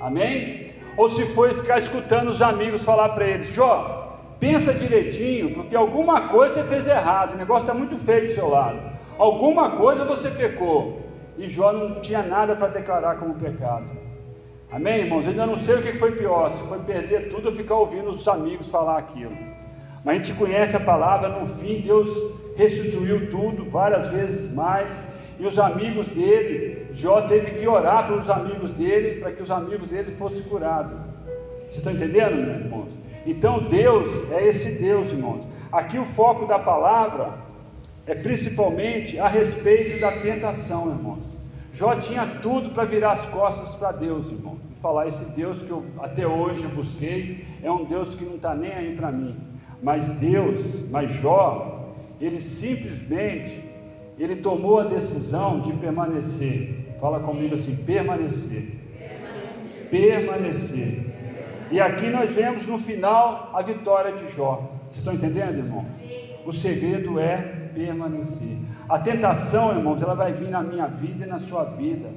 amém? 0.00 0.66
Ou 0.96 1.08
se 1.08 1.24
foi 1.26 1.54
ficar 1.54 1.78
escutando 1.78 2.28
os 2.30 2.42
amigos 2.42 2.82
falar 2.82 3.10
para 3.10 3.24
eles: 3.28 3.54
Jó, 3.54 4.02
Pensa 4.42 4.74
direitinho, 4.74 5.54
porque 5.54 5.76
alguma 5.76 6.26
coisa 6.26 6.54
você 6.54 6.64
fez 6.64 6.88
errado, 6.88 7.34
o 7.34 7.36
negócio 7.36 7.62
está 7.62 7.72
muito 7.72 7.96
feio 7.96 8.26
do 8.26 8.34
seu 8.34 8.48
lado. 8.48 8.80
Alguma 9.16 9.76
coisa 9.76 10.04
você 10.04 10.28
pecou. 10.32 11.00
E 11.38 11.48
Jó 11.48 11.72
não 11.72 12.00
tinha 12.00 12.24
nada 12.24 12.56
para 12.56 12.66
declarar 12.66 13.20
como 13.20 13.36
pecado. 13.36 14.01
Amém, 14.72 15.00
irmãos? 15.00 15.26
Eu 15.26 15.32
ainda 15.32 15.44
não 15.44 15.58
sei 15.58 15.74
o 15.74 15.82
que 15.82 15.98
foi 15.98 16.12
pior, 16.12 16.50
se 16.54 16.62
foi 16.62 16.78
perder 16.78 17.28
tudo 17.28 17.50
ou 17.50 17.54
ficar 17.54 17.74
ouvindo 17.74 18.08
os 18.08 18.26
amigos 18.26 18.70
falar 18.70 18.96
aquilo. 18.96 19.36
Mas 20.02 20.14
a 20.14 20.18
gente 20.18 20.38
conhece 20.38 20.74
a 20.74 20.80
palavra, 20.80 21.28
no 21.28 21.46
fim 21.46 21.82
Deus 21.82 22.08
restituiu 22.56 23.30
tudo 23.30 23.68
várias 23.68 24.08
vezes 24.08 24.50
mais. 24.54 24.98
E 25.38 25.46
os 25.46 25.58
amigos 25.58 26.06
dele, 26.06 26.86
Jó 26.94 27.20
teve 27.20 27.50
que 27.50 27.68
orar 27.68 28.06
pelos 28.06 28.30
amigos 28.30 28.70
dele, 28.70 29.20
para 29.20 29.32
que 29.32 29.42
os 29.42 29.50
amigos 29.50 29.88
dele 29.88 30.10
fossem 30.12 30.42
curados. 30.44 30.92
Vocês 31.64 31.76
estão 31.76 31.92
entendendo, 31.92 32.36
meus 32.36 32.60
irmãos? 32.60 32.88
Então 33.26 33.64
Deus 33.64 34.10
é 34.30 34.48
esse 34.48 34.78
Deus, 34.80 35.12
irmãos. 35.12 35.46
Aqui 35.70 35.98
o 35.98 36.06
foco 36.06 36.46
da 36.46 36.58
palavra 36.58 37.34
é 38.06 38.14
principalmente 38.14 39.18
a 39.18 39.28
respeito 39.28 40.00
da 40.00 40.12
tentação, 40.12 40.88
irmãos. 40.88 41.31
Jó 41.72 41.94
tinha 41.96 42.26
tudo 42.42 42.70
para 42.70 42.84
virar 42.84 43.12
as 43.12 43.24
costas 43.26 43.74
para 43.74 43.92
Deus, 43.92 44.30
irmão, 44.30 44.58
e 44.76 44.80
falar: 44.80 45.06
esse 45.06 45.24
Deus 45.32 45.62
que 45.62 45.70
eu 45.70 45.84
até 46.00 46.26
hoje 46.26 46.66
busquei 46.68 47.44
é 47.62 47.70
um 47.70 47.84
Deus 47.84 48.14
que 48.14 48.24
não 48.24 48.36
está 48.36 48.54
nem 48.54 48.72
aí 48.72 48.94
para 48.94 49.10
mim. 49.10 49.34
Mas 49.82 50.06
Deus, 50.20 50.88
mas 50.90 51.10
Jó, 51.10 51.94
ele 52.20 52.38
simplesmente 52.38 53.64
ele 54.18 54.36
tomou 54.36 54.80
a 54.80 54.84
decisão 54.84 55.60
de 55.60 55.72
permanecer. 55.72 56.94
Fala 57.00 57.20
comigo 57.20 57.54
assim: 57.54 57.74
permanecer. 57.74 58.78
Permanecer. 59.90 61.12
E 61.70 61.80
aqui 61.80 62.08
nós 62.08 62.34
vemos 62.34 62.66
no 62.66 62.78
final 62.78 63.50
a 63.54 63.62
vitória 63.62 64.12
de 64.12 64.30
Jó. 64.30 64.70
Vocês 64.84 64.98
estão 64.98 65.14
entendendo, 65.14 65.56
irmão? 65.56 65.86
O 66.44 66.52
segredo 66.52 67.18
é 67.18 67.38
permanecer. 67.74 68.58
A 68.92 68.98
tentação, 68.98 69.74
irmãos, 69.74 70.02
ela 70.02 70.14
vai 70.14 70.34
vir 70.34 70.50
na 70.50 70.62
minha 70.62 70.86
vida 70.86 71.24
e 71.24 71.26
na 71.26 71.38
sua 71.38 71.64
vida. 71.64 72.10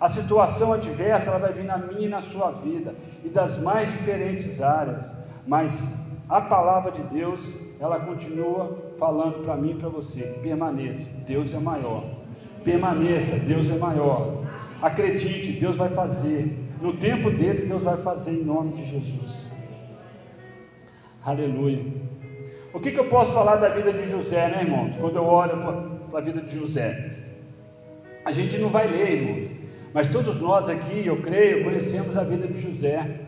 A 0.00 0.08
situação 0.08 0.72
adversa, 0.72 1.30
ela 1.30 1.40
vai 1.40 1.52
vir 1.52 1.64
na 1.64 1.76
minha 1.76 2.06
e 2.06 2.08
na 2.08 2.20
sua 2.20 2.52
vida. 2.52 2.94
E 3.24 3.28
das 3.28 3.60
mais 3.60 3.90
diferentes 3.90 4.62
áreas. 4.62 5.12
Mas 5.44 5.98
a 6.28 6.40
palavra 6.40 6.92
de 6.92 7.02
Deus, 7.02 7.44
ela 7.80 7.98
continua 7.98 8.94
falando 9.00 9.42
para 9.42 9.56
mim 9.56 9.72
e 9.72 9.74
para 9.74 9.88
você: 9.88 10.20
permaneça, 10.40 11.10
Deus 11.26 11.52
é 11.52 11.58
maior. 11.58 12.04
Permaneça, 12.62 13.40
Deus 13.40 13.68
é 13.68 13.76
maior. 13.76 14.44
Acredite, 14.80 15.58
Deus 15.58 15.76
vai 15.76 15.88
fazer. 15.88 16.56
No 16.80 16.92
tempo 16.92 17.32
dele, 17.32 17.66
Deus 17.66 17.82
vai 17.82 17.96
fazer 17.96 18.30
em 18.30 18.44
nome 18.44 18.74
de 18.74 18.84
Jesus. 18.84 19.50
Aleluia. 21.24 21.84
O 22.72 22.78
que, 22.78 22.92
que 22.92 23.00
eu 23.00 23.08
posso 23.08 23.34
falar 23.34 23.56
da 23.56 23.70
vida 23.70 23.92
de 23.92 24.06
José, 24.06 24.48
né, 24.48 24.62
irmãos? 24.62 24.94
Quando 24.96 25.16
eu 25.16 25.24
olho 25.24 25.58
para 25.58 25.91
a 26.16 26.20
vida 26.20 26.40
de 26.40 26.58
José, 26.58 27.10
a 28.24 28.30
gente 28.30 28.56
não 28.58 28.68
vai 28.68 28.86
ler, 28.86 29.10
irmãos, 29.10 29.50
mas 29.92 30.06
todos 30.06 30.40
nós 30.40 30.68
aqui, 30.68 31.06
eu 31.06 31.20
creio, 31.20 31.64
conhecemos 31.64 32.16
a 32.16 32.22
vida 32.22 32.46
de 32.46 32.58
José. 32.58 33.20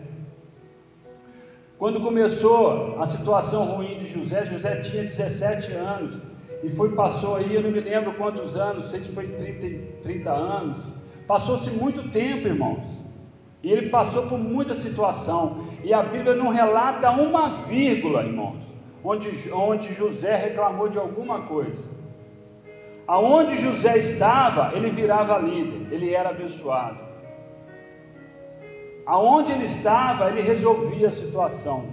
Quando 1.77 2.01
começou 2.01 3.01
a 3.01 3.07
situação 3.07 3.65
ruim 3.65 3.99
de 3.99 4.09
José, 4.09 4.47
José 4.47 4.77
tinha 4.77 5.03
17 5.03 5.73
anos 5.73 6.17
e 6.63 6.71
foi 6.71 6.93
passou 6.93 7.37
aí, 7.37 7.55
eu 7.55 7.63
não 7.63 7.71
me 7.71 7.81
lembro 7.81 8.15
quantos 8.15 8.57
anos, 8.57 8.87
sei 8.87 9.01
que 9.01 9.13
foi 9.13 9.27
30, 9.27 10.01
30 10.03 10.31
anos. 10.31 10.79
Passou-se 11.27 11.69
muito 11.71 12.09
tempo, 12.09 12.47
irmãos. 12.47 12.87
E 13.63 13.71
ele 13.71 13.91
passou 13.91 14.27
por 14.27 14.39
muita 14.39 14.75
situação. 14.75 15.67
E 15.83 15.93
a 15.93 16.03
Bíblia 16.03 16.35
não 16.35 16.49
relata 16.49 17.11
uma 17.11 17.59
vírgula, 17.65 18.23
irmãos, 18.23 18.63
onde, 19.03 19.51
onde 19.53 19.93
José 19.93 20.35
reclamou 20.37 20.89
de 20.89 20.99
alguma 20.99 21.43
coisa. 21.43 21.87
Aonde 23.07 23.57
José 23.57 23.99
estava, 23.99 24.73
ele 24.75 24.91
virava 24.91 25.39
líder, 25.39 25.93
ele 25.93 26.15
era 26.15 26.31
abençoado. 26.31 26.99
Aonde 29.05 29.53
ele 29.53 29.65
estava, 29.65 30.31
ele 30.31 30.41
resolvia 30.41 31.09
a 31.09 31.11
situação. 31.11 31.85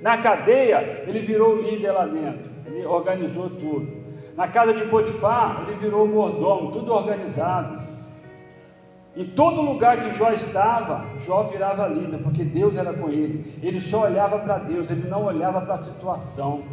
Na 0.00 0.18
cadeia, 0.18 1.04
ele 1.06 1.20
virou 1.20 1.60
líder 1.60 1.92
lá 1.92 2.06
dentro, 2.06 2.50
ele 2.66 2.84
organizou 2.86 3.50
tudo. 3.50 4.04
Na 4.36 4.48
casa 4.48 4.72
de 4.72 4.84
Potifar, 4.86 5.64
ele 5.66 5.76
virou 5.76 6.08
mordomo, 6.08 6.72
tudo 6.72 6.92
organizado. 6.92 7.78
Em 9.16 9.26
todo 9.26 9.62
lugar 9.62 10.00
que 10.00 10.12
Jó 10.18 10.32
estava, 10.32 11.04
Jó 11.20 11.44
virava 11.44 11.86
líder, 11.86 12.18
porque 12.18 12.42
Deus 12.42 12.76
era 12.76 12.92
com 12.92 13.08
ele. 13.08 13.54
Ele 13.62 13.80
só 13.80 14.02
olhava 14.04 14.38
para 14.38 14.58
Deus, 14.58 14.90
ele 14.90 15.08
não 15.08 15.24
olhava 15.24 15.60
para 15.60 15.74
a 15.74 15.78
situação. 15.78 16.64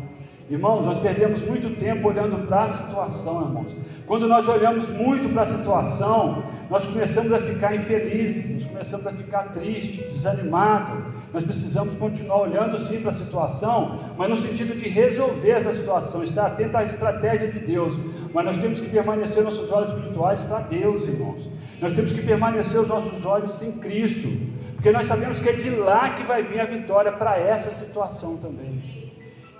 Irmãos, 0.51 0.85
nós 0.85 0.99
perdemos 0.99 1.41
muito 1.43 1.69
tempo 1.77 2.09
olhando 2.09 2.45
para 2.45 2.63
a 2.63 2.67
situação, 2.67 3.41
irmãos. 3.43 3.73
Quando 4.05 4.27
nós 4.27 4.49
olhamos 4.49 4.85
muito 4.89 5.29
para 5.29 5.43
a 5.43 5.45
situação, 5.45 6.43
nós 6.69 6.85
começamos 6.85 7.31
a 7.31 7.39
ficar 7.39 7.73
infelizes, 7.73 8.55
nós 8.55 8.65
começamos 8.65 9.07
a 9.07 9.13
ficar 9.13 9.43
tristes, 9.53 10.11
desanimados. 10.11 11.05
Nós 11.33 11.45
precisamos 11.45 11.95
continuar 11.95 12.41
olhando 12.41 12.77
sim 12.77 12.99
para 12.99 13.11
a 13.11 13.13
situação, 13.13 14.01
mas 14.17 14.29
no 14.29 14.35
sentido 14.35 14.75
de 14.75 14.89
resolver 14.89 15.51
essa 15.51 15.73
situação, 15.73 16.21
estar 16.21 16.47
atento 16.47 16.75
à 16.75 16.83
estratégia 16.83 17.47
de 17.47 17.59
Deus. 17.59 17.97
Mas 18.33 18.43
nós 18.43 18.57
temos 18.57 18.81
que 18.81 18.89
permanecer 18.89 19.41
nossos 19.45 19.71
olhos 19.71 19.91
espirituais 19.91 20.41
para 20.41 20.59
Deus, 20.59 21.03
irmãos. 21.05 21.49
Nós 21.79 21.93
temos 21.93 22.11
que 22.11 22.21
permanecer 22.21 22.81
os 22.81 22.89
nossos 22.89 23.25
olhos 23.25 23.61
em 23.61 23.71
Cristo. 23.79 24.27
Porque 24.73 24.91
nós 24.91 25.05
sabemos 25.05 25.39
que 25.39 25.47
é 25.47 25.53
de 25.53 25.69
lá 25.69 26.09
que 26.09 26.23
vai 26.23 26.43
vir 26.43 26.59
a 26.59 26.65
vitória 26.65 27.13
para 27.13 27.37
essa 27.37 27.71
situação 27.71 28.35
também. 28.35 29.00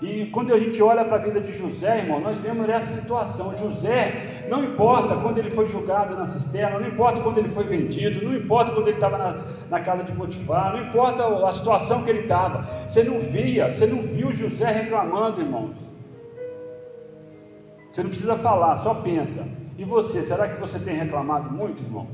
E 0.02 0.26
quando 0.26 0.52
a 0.52 0.58
gente 0.58 0.82
olha 0.82 1.04
para 1.04 1.14
a 1.14 1.20
vida 1.20 1.40
de 1.40 1.52
José, 1.52 2.00
irmão, 2.00 2.18
nós 2.18 2.40
vemos 2.40 2.68
essa 2.68 3.00
situação. 3.00 3.54
José, 3.54 4.44
não 4.48 4.64
importa 4.64 5.14
quando 5.14 5.38
ele 5.38 5.52
foi 5.52 5.68
julgado 5.68 6.16
na 6.16 6.26
cisterna, 6.26 6.80
não 6.80 6.88
importa 6.88 7.20
quando 7.20 7.38
ele 7.38 7.48
foi 7.48 7.62
vendido, 7.62 8.24
não 8.24 8.34
importa 8.34 8.72
quando 8.72 8.88
ele 8.88 8.96
estava 8.96 9.16
na, 9.16 9.44
na 9.70 9.78
casa 9.78 10.02
de 10.02 10.10
Potifar, 10.10 10.72
não 10.72 10.88
importa 10.88 11.24
a 11.46 11.52
situação 11.52 12.02
que 12.02 12.10
ele 12.10 12.22
estava. 12.22 12.66
Você 12.88 13.04
não 13.04 13.20
via, 13.20 13.72
você 13.72 13.86
não 13.86 14.02
viu 14.02 14.32
José 14.32 14.72
reclamando, 14.72 15.40
irmão. 15.40 15.70
Você 17.92 18.02
não 18.02 18.10
precisa 18.10 18.34
falar, 18.34 18.78
só 18.78 18.94
pensa. 18.94 19.46
E 19.78 19.84
você, 19.84 20.24
será 20.24 20.48
que 20.48 20.60
você 20.60 20.80
tem 20.80 20.96
reclamado 20.96 21.48
muito, 21.48 21.80
irmão? 21.80 22.08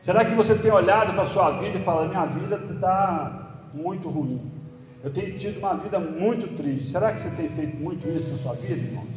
Será 0.00 0.24
que 0.24 0.34
você 0.34 0.54
tem 0.54 0.72
olhado 0.72 1.12
para 1.12 1.24
a 1.24 1.26
sua 1.26 1.50
vida 1.50 1.76
e 1.76 1.84
falado, 1.84 2.08
minha 2.08 2.24
vida 2.24 2.62
está 2.64 3.60
muito 3.74 4.08
ruim? 4.08 4.57
Eu 5.02 5.10
tenho 5.12 5.38
tido 5.38 5.58
uma 5.58 5.74
vida 5.74 5.98
muito 5.98 6.48
triste. 6.56 6.90
Será 6.90 7.12
que 7.12 7.20
você 7.20 7.30
tem 7.30 7.48
feito 7.48 7.76
muito 7.76 8.08
isso 8.08 8.32
na 8.32 8.38
sua 8.38 8.54
vida, 8.54 8.74
irmãos? 8.74 9.08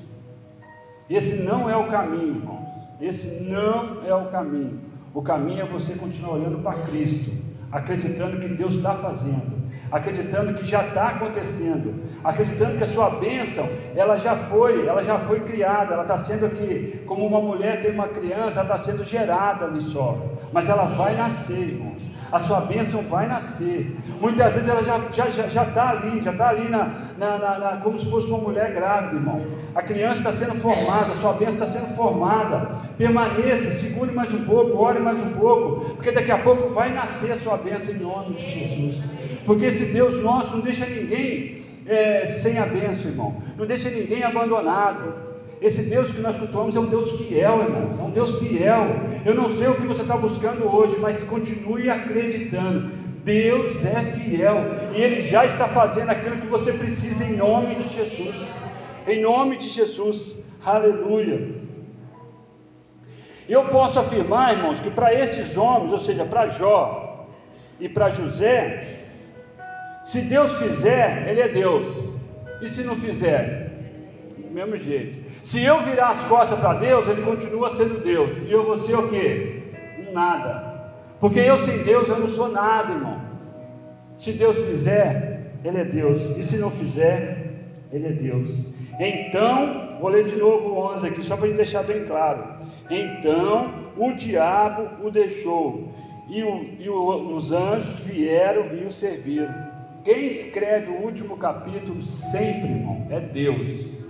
Esse 1.09 1.41
não 1.41 1.69
é 1.69 1.75
o 1.75 1.87
caminho, 1.89 2.35
irmãos. 2.35 2.67
Esse 3.01 3.43
não 3.43 4.05
é 4.05 4.13
o 4.13 4.25
caminho. 4.29 4.79
O 5.13 5.21
caminho 5.21 5.63
é 5.63 5.65
você 5.65 5.93
continuar 5.95 6.35
olhando 6.35 6.59
para 6.59 6.79
Cristo, 6.83 7.31
acreditando 7.71 8.37
que 8.37 8.47
Deus 8.47 8.75
está 8.75 8.93
fazendo, 8.93 9.59
acreditando 9.91 10.53
que 10.53 10.63
já 10.63 10.87
está 10.87 11.09
acontecendo, 11.09 11.95
acreditando 12.23 12.77
que 12.77 12.83
a 12.83 12.87
sua 12.87 13.09
bênção, 13.09 13.67
ela 13.95 14.15
já 14.17 14.37
foi, 14.37 14.87
ela 14.87 15.03
já 15.03 15.19
foi 15.19 15.41
criada, 15.41 15.95
ela 15.95 16.03
está 16.03 16.15
sendo 16.15 16.45
aqui, 16.45 17.01
como 17.05 17.25
uma 17.25 17.41
mulher 17.41 17.81
tem 17.81 17.91
uma 17.91 18.07
criança, 18.07 18.61
ela 18.61 18.73
está 18.73 18.77
sendo 18.77 19.03
gerada 19.03 19.65
ali 19.65 19.81
só, 19.81 20.17
mas 20.53 20.69
ela 20.69 20.85
vai 20.85 21.17
nascer, 21.17 21.59
irmãos 21.59 22.10
a 22.31 22.39
sua 22.39 22.61
bênção 22.61 23.01
vai 23.03 23.27
nascer. 23.27 23.95
Muitas 24.19 24.53
vezes 24.55 24.69
ela 24.69 24.83
já 24.83 24.97
está 24.97 25.29
já, 25.29 25.29
já, 25.29 25.49
já 25.49 25.65
tá 25.65 25.89
ali, 25.89 26.21
já 26.21 26.31
está 26.31 26.49
ali 26.49 26.69
na, 26.69 26.91
na, 27.17 27.37
na, 27.37 27.59
na, 27.59 27.77
como 27.77 27.99
se 27.99 28.09
fosse 28.09 28.27
uma 28.27 28.39
mulher 28.39 28.73
grávida, 28.73 29.15
irmão. 29.15 29.45
A 29.75 29.81
criança 29.81 30.19
está 30.19 30.31
sendo 30.31 30.55
formada, 30.55 31.11
a 31.11 31.15
sua 31.15 31.33
bênção 31.33 31.63
está 31.63 31.67
sendo 31.67 31.87
formada. 31.95 32.79
Permaneça, 32.97 33.71
segure 33.71 34.11
mais 34.11 34.33
um 34.33 34.45
pouco, 34.45 34.77
ore 34.77 34.99
mais 34.99 35.19
um 35.19 35.31
pouco, 35.31 35.95
porque 35.95 36.11
daqui 36.11 36.31
a 36.31 36.37
pouco 36.37 36.69
vai 36.69 36.93
nascer 36.93 37.31
a 37.31 37.37
sua 37.37 37.57
bênção 37.57 37.93
em 37.93 37.99
nome 37.99 38.35
de 38.35 38.49
Jesus. 38.49 39.03
Porque 39.45 39.65
esse 39.65 39.85
Deus 39.85 40.21
nosso 40.21 40.55
não 40.55 40.61
deixa 40.61 40.85
ninguém 40.85 41.63
é, 41.85 42.25
sem 42.25 42.57
a 42.59 42.65
bênção, 42.65 43.11
irmão. 43.11 43.35
Não 43.57 43.65
deixa 43.65 43.89
ninguém 43.89 44.23
abandonado. 44.23 45.30
Esse 45.61 45.83
Deus 45.83 46.11
que 46.11 46.19
nós 46.21 46.35
cultuamos 46.35 46.75
é 46.75 46.79
um 46.79 46.87
Deus 46.87 47.11
fiel, 47.19 47.61
irmãos, 47.61 47.99
é 47.99 48.01
um 48.01 48.09
Deus 48.09 48.39
fiel. 48.39 48.87
Eu 49.23 49.35
não 49.35 49.55
sei 49.55 49.67
o 49.67 49.75
que 49.75 49.85
você 49.85 50.01
está 50.01 50.17
buscando 50.17 50.65
hoje, 50.65 50.97
mas 50.99 51.23
continue 51.23 51.87
acreditando. 51.87 52.91
Deus 53.23 53.85
é 53.85 54.03
fiel 54.05 54.65
e 54.95 55.01
Ele 55.01 55.21
já 55.21 55.45
está 55.45 55.67
fazendo 55.67 56.09
aquilo 56.09 56.37
que 56.37 56.47
você 56.47 56.73
precisa 56.73 57.23
em 57.23 57.35
nome 57.37 57.75
de 57.75 57.87
Jesus. 57.87 58.59
Em 59.07 59.21
nome 59.21 59.57
de 59.57 59.69
Jesus, 59.69 60.49
aleluia. 60.65 61.61
Eu 63.47 63.65
posso 63.65 63.99
afirmar, 63.99 64.53
irmãos, 64.53 64.79
que 64.79 64.89
para 64.89 65.13
esses 65.13 65.57
homens, 65.57 65.93
ou 65.93 65.99
seja, 65.99 66.25
para 66.25 66.47
Jó 66.47 67.27
e 67.79 67.87
para 67.87 68.09
José, 68.09 69.05
se 70.03 70.21
Deus 70.21 70.53
fizer, 70.55 71.27
Ele 71.29 71.41
é 71.41 71.47
Deus, 71.49 72.11
e 72.61 72.67
se 72.67 72.83
não 72.83 72.95
fizer, 72.95 73.69
do 74.37 74.51
mesmo 74.51 74.77
jeito. 74.77 75.20
Se 75.43 75.63
eu 75.63 75.81
virar 75.81 76.09
as 76.09 76.23
costas 76.25 76.59
para 76.59 76.75
Deus, 76.75 77.07
Ele 77.07 77.21
continua 77.21 77.69
sendo 77.69 78.03
Deus. 78.03 78.29
E 78.47 78.51
eu 78.51 78.65
vou 78.65 78.79
ser 78.79 78.95
o 78.95 79.07
quê? 79.07 79.63
Um 79.99 80.13
nada. 80.13 80.93
Porque 81.19 81.39
eu 81.39 81.57
sem 81.65 81.79
Deus 81.79 82.07
eu 82.09 82.19
não 82.19 82.27
sou 82.27 82.49
nada, 82.49 82.93
irmão. 82.93 83.21
Se 84.17 84.31
Deus 84.33 84.57
fizer, 84.59 85.53
Ele 85.63 85.79
é 85.79 85.85
Deus. 85.85 86.19
E 86.37 86.41
se 86.41 86.57
não 86.57 86.69
fizer, 86.69 87.53
Ele 87.91 88.07
é 88.07 88.11
Deus. 88.11 88.51
Então, 88.99 89.97
vou 89.99 90.09
ler 90.09 90.25
de 90.25 90.35
novo 90.35 90.69
o 90.69 90.93
11 90.93 91.07
aqui, 91.07 91.23
só 91.23 91.35
para 91.35 91.47
deixar 91.49 91.83
bem 91.83 92.05
claro. 92.05 92.61
Então 92.89 93.91
o 93.97 94.11
diabo 94.13 95.05
o 95.05 95.09
deixou, 95.09 95.93
e, 96.29 96.43
o, 96.43 96.65
e 96.79 96.89
o, 96.89 97.35
os 97.35 97.51
anjos 97.51 97.99
vieram 98.05 98.75
e 98.75 98.83
o 98.83 98.91
serviram. 98.91 99.53
Quem 100.03 100.27
escreve 100.27 100.89
o 100.89 101.01
último 101.01 101.37
capítulo 101.37 102.03
sempre, 102.03 102.69
irmão, 102.69 103.05
é 103.09 103.19
Deus. 103.19 104.00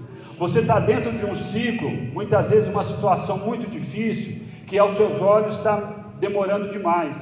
Você 0.42 0.62
está 0.62 0.80
dentro 0.80 1.12
de 1.12 1.24
um 1.24 1.36
ciclo, 1.36 1.92
muitas 1.92 2.50
vezes 2.50 2.68
uma 2.68 2.82
situação 2.82 3.38
muito 3.38 3.70
difícil, 3.70 4.42
que 4.66 4.76
aos 4.80 4.98
seus 4.98 5.22
olhos 5.22 5.56
está 5.56 5.76
demorando 6.20 6.68
demais. 6.68 7.16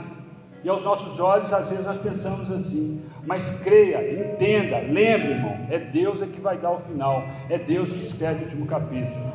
E 0.63 0.69
aos 0.69 0.85
nossos 0.85 1.19
olhos, 1.19 1.51
às 1.51 1.69
vezes, 1.69 1.85
nós 1.85 1.97
pensamos 1.97 2.49
assim. 2.49 3.01
Mas 3.25 3.61
creia, 3.61 3.99
entenda, 4.09 4.77
lembre, 4.77 5.31
irmão, 5.31 5.67
é 5.69 5.79
Deus 5.79 6.21
é 6.21 6.27
que 6.27 6.39
vai 6.39 6.57
dar 6.59 6.71
o 6.71 6.79
final, 6.79 7.25
é 7.49 7.57
Deus 7.57 7.91
que 7.91 8.05
escreve 8.05 8.39
o 8.39 8.43
último 8.43 8.65
capítulo. 8.65 9.33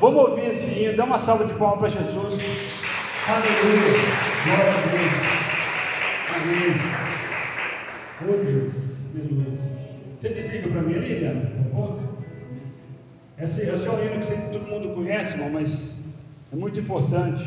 Vamos 0.00 0.30
ouvir 0.30 0.46
esse 0.46 0.84
hino, 0.84 0.96
dá 0.96 1.04
uma 1.04 1.18
salva 1.18 1.44
de 1.44 1.52
palmas 1.52 1.78
para 1.78 1.88
Jesus. 1.90 2.40
Aleluia, 3.28 4.00
glória 4.46 4.72
a 4.72 4.86
Deus. 4.92 5.12
Amém. 6.40 6.72
Oh 8.22 8.44
Deus, 8.44 9.06
aleluia. 9.14 9.58
Você 10.18 10.28
desliga 10.30 10.68
para 10.70 10.80
mim 10.80 10.94
ali, 10.94 11.20
Leandro, 11.20 11.50
por 11.50 11.86
favor? 11.86 12.15
Esse, 13.38 13.62
esse 13.62 13.86
é 13.86 13.90
um 13.90 14.02
hino 14.02 14.20
que 14.20 14.50
todo 14.50 14.66
mundo 14.66 14.94
conhece, 14.94 15.34
irmão, 15.34 15.50
mas 15.50 16.02
é 16.52 16.56
muito 16.56 16.80
importante. 16.80 17.44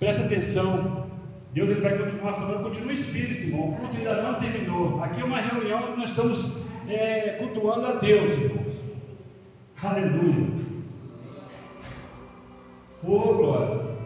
Presta 0.00 0.24
atenção. 0.24 1.06
Deus 1.52 1.70
ele 1.70 1.80
vai 1.80 1.96
continuar 1.96 2.32
falando, 2.34 2.64
continua 2.64 2.90
o 2.90 2.92
Espírito, 2.92 3.44
irmão. 3.44 3.70
O 3.70 3.76
culto 3.76 3.96
ainda 3.96 4.22
não 4.22 4.34
terminou. 4.34 5.02
Aqui 5.02 5.20
é 5.20 5.24
uma 5.24 5.40
reunião 5.40 5.90
onde 5.90 5.98
nós 5.98 6.10
estamos 6.10 6.58
é, 6.88 7.36
cultuando 7.38 7.86
a 7.86 7.92
Deus, 7.92 8.32
irmãos. 8.32 8.76
Aleluia. 9.82 10.48
Oh, 13.04 13.34
glória. 13.34 13.96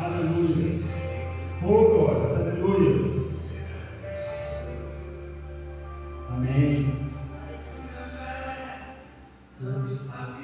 Aleluia. 0.00 0.80
Oh, 1.62 1.84
glória. 1.84 2.36
Aleluia. 2.36 3.27
Amém. 6.38 6.94
Não 9.60 9.84
está 9.84 10.38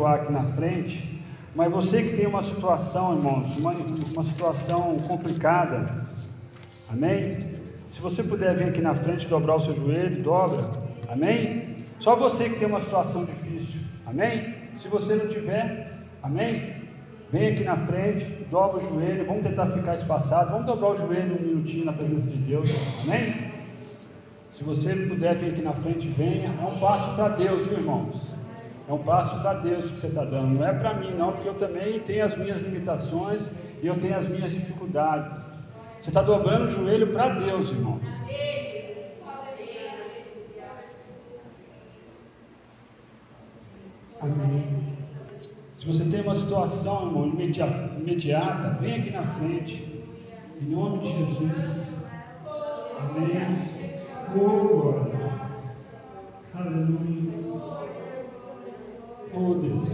tumultuar 0.00 0.14
aqui 0.14 0.32
na 0.32 0.44
frente, 0.44 1.22
mas 1.54 1.70
você 1.70 2.02
que 2.02 2.16
tem 2.16 2.26
uma 2.26 2.42
situação, 2.42 3.14
irmãos, 3.14 3.56
uma, 3.58 3.72
uma 3.72 4.24
situação 4.24 4.98
complicada, 5.06 6.02
amém? 6.90 7.38
Se 7.90 8.00
você 8.00 8.22
puder 8.22 8.56
vir 8.56 8.68
aqui 8.68 8.80
na 8.80 8.94
frente, 8.94 9.26
dobrar 9.28 9.56
o 9.56 9.60
seu 9.60 9.76
joelho, 9.76 10.22
dobra, 10.22 10.70
amém? 11.08 11.84
Só 11.98 12.16
você 12.16 12.48
que 12.48 12.58
tem 12.58 12.68
uma 12.68 12.80
situação 12.80 13.24
difícil, 13.24 13.80
amém? 14.06 14.54
Se 14.74 14.88
você 14.88 15.14
não 15.14 15.26
tiver, 15.26 15.92
amém? 16.22 16.80
Vem 17.30 17.52
aqui 17.52 17.64
na 17.64 17.76
frente, 17.76 18.24
dobra 18.50 18.78
o 18.78 18.88
joelho, 18.88 19.26
vamos 19.26 19.42
tentar 19.42 19.66
ficar 19.66 19.94
espaçado, 19.94 20.50
vamos 20.50 20.66
dobrar 20.66 20.90
o 20.90 20.96
joelho 20.96 21.38
um 21.38 21.46
minutinho 21.46 21.84
na 21.84 21.92
presença 21.92 22.26
de 22.26 22.38
Deus, 22.38 22.70
amém? 23.04 23.50
Se 24.50 24.64
você 24.64 24.94
puder 24.94 25.36
vir 25.36 25.50
aqui 25.50 25.62
na 25.62 25.72
frente, 25.72 26.08
venha. 26.08 26.54
É 26.60 26.66
um 26.66 26.78
passo 26.78 27.14
para 27.14 27.28
Deus, 27.28 27.66
viu, 27.66 27.78
irmãos? 27.78 28.39
É 28.90 28.92
um 28.92 28.98
passo 28.98 29.40
para 29.40 29.54
Deus 29.54 29.88
que 29.88 30.00
você 30.00 30.08
está 30.08 30.24
dando. 30.24 30.58
Não 30.58 30.66
é 30.66 30.72
para 30.74 30.94
mim, 30.94 31.12
não, 31.12 31.30
porque 31.30 31.48
eu 31.48 31.54
também 31.54 32.00
tenho 32.00 32.24
as 32.24 32.36
minhas 32.36 32.60
limitações 32.60 33.48
e 33.80 33.86
eu 33.86 33.96
tenho 34.00 34.16
as 34.16 34.26
minhas 34.26 34.50
dificuldades. 34.50 35.32
Você 36.00 36.10
está 36.10 36.22
dobrando 36.22 36.64
o 36.64 36.70
joelho 36.70 37.12
para 37.12 37.28
Deus, 37.28 37.70
irmãos. 37.70 38.02
Amém. 44.20 44.64
Se 45.76 45.86
você 45.86 46.04
tem 46.06 46.22
uma 46.22 46.34
situação, 46.34 47.06
irmão, 47.06 47.26
imediata, 47.28 48.76
vem 48.80 48.94
aqui 48.96 49.12
na 49.12 49.22
frente. 49.24 50.04
Em 50.60 50.64
nome 50.64 50.98
de 50.98 51.12
Jesus. 51.12 52.06
Amém. 52.98 53.56
Oh, 54.36 55.06
Aleluia. 56.58 57.99
Oh 59.32 59.54
Deus. 59.54 59.90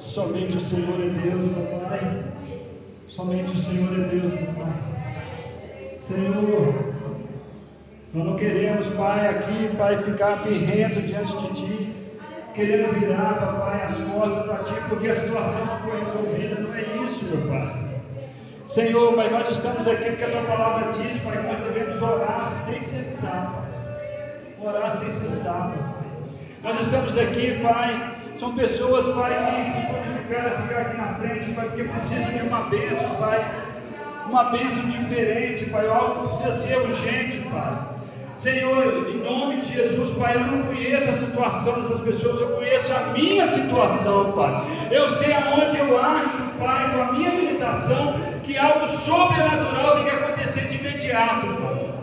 Somente 0.00 0.56
o 0.56 0.60
Senhor 0.60 1.00
é 1.00 1.08
Deus, 1.08 1.44
meu 1.44 1.66
Pai. 1.80 2.24
Somente 3.08 3.56
o 3.56 3.62
Senhor 3.62 3.92
é 3.92 4.08
Deus, 4.08 4.32
meu 4.32 4.52
Pai. 4.54 4.72
Senhor, 6.00 6.74
nós 8.12 8.24
não 8.26 8.36
queremos, 8.36 8.88
Pai, 8.88 9.28
aqui, 9.28 9.70
Pai, 9.76 9.98
ficar 9.98 10.42
birrento 10.42 11.00
diante 11.00 11.32
de 11.32 11.48
Ti, 11.54 11.92
querendo 12.54 12.92
virar, 12.98 13.34
Papai, 13.34 13.82
as 13.82 13.96
costas 13.98 14.46
para 14.46 14.64
Ti, 14.64 14.74
porque 14.88 15.08
a 15.08 15.14
situação 15.14 15.66
não 15.66 15.78
foi 15.78 16.00
resolvida. 16.00 16.60
Não 16.60 16.74
é 16.74 17.04
isso, 17.04 17.24
meu 17.26 17.48
Pai. 17.48 17.84
Senhor, 18.66 19.16
mas 19.16 19.30
nós 19.30 19.48
estamos 19.48 19.86
aqui 19.86 20.10
porque 20.10 20.24
a 20.24 20.30
tua 20.30 20.42
palavra 20.42 20.92
diz, 20.92 21.22
Pai, 21.22 21.36
que 21.36 21.46
nós 21.46 21.72
devemos 21.72 22.02
orar 22.02 22.50
sem 22.50 22.82
cessar. 22.82 23.64
Orar 24.60 24.90
sem 24.90 25.08
cessar, 25.08 25.72
Pai. 25.72 25.94
Nós 26.64 26.84
estamos 26.84 27.16
aqui, 27.16 27.60
Pai. 27.62 28.13
São 28.36 28.52
pessoas, 28.54 29.06
Pai, 29.14 29.64
que 29.64 29.70
se 29.70 29.86
purificaram 29.86 30.54
a 30.54 30.62
ficar 30.62 30.80
aqui 30.80 30.96
na 30.96 31.14
frente, 31.14 31.52
Pai, 31.52 31.66
porque 31.68 31.84
precisam 31.84 32.32
de 32.32 32.42
uma 32.42 32.62
bênção, 32.62 33.14
Pai. 33.16 33.44
Uma 34.28 34.44
bênção 34.44 34.90
diferente, 34.90 35.66
Pai. 35.66 35.86
Algo 35.86 36.14
que 36.14 36.28
precisa 36.28 36.52
ser 36.60 36.78
urgente, 36.78 37.38
Pai. 37.50 37.94
Senhor, 38.36 39.08
em 39.08 39.18
nome 39.22 39.60
de 39.60 39.72
Jesus, 39.72 40.18
Pai, 40.18 40.34
eu 40.34 40.40
não 40.40 40.62
conheço 40.64 41.08
a 41.08 41.12
situação 41.12 41.74
dessas 41.74 42.00
pessoas, 42.00 42.40
eu 42.40 42.48
conheço 42.48 42.92
a 42.92 43.12
minha 43.12 43.46
situação, 43.46 44.32
Pai. 44.32 44.64
Eu 44.90 45.06
sei 45.14 45.32
aonde 45.32 45.78
eu 45.78 45.98
acho, 45.98 46.58
Pai, 46.58 46.92
com 46.92 47.02
a 47.02 47.12
minha 47.12 47.30
limitação, 47.30 48.14
que 48.42 48.58
algo 48.58 48.86
sobrenatural 48.86 49.94
tem 49.94 50.04
que 50.04 50.10
acontecer 50.10 50.66
de 50.66 50.76
imediato, 50.76 51.46
Pai. 51.46 51.94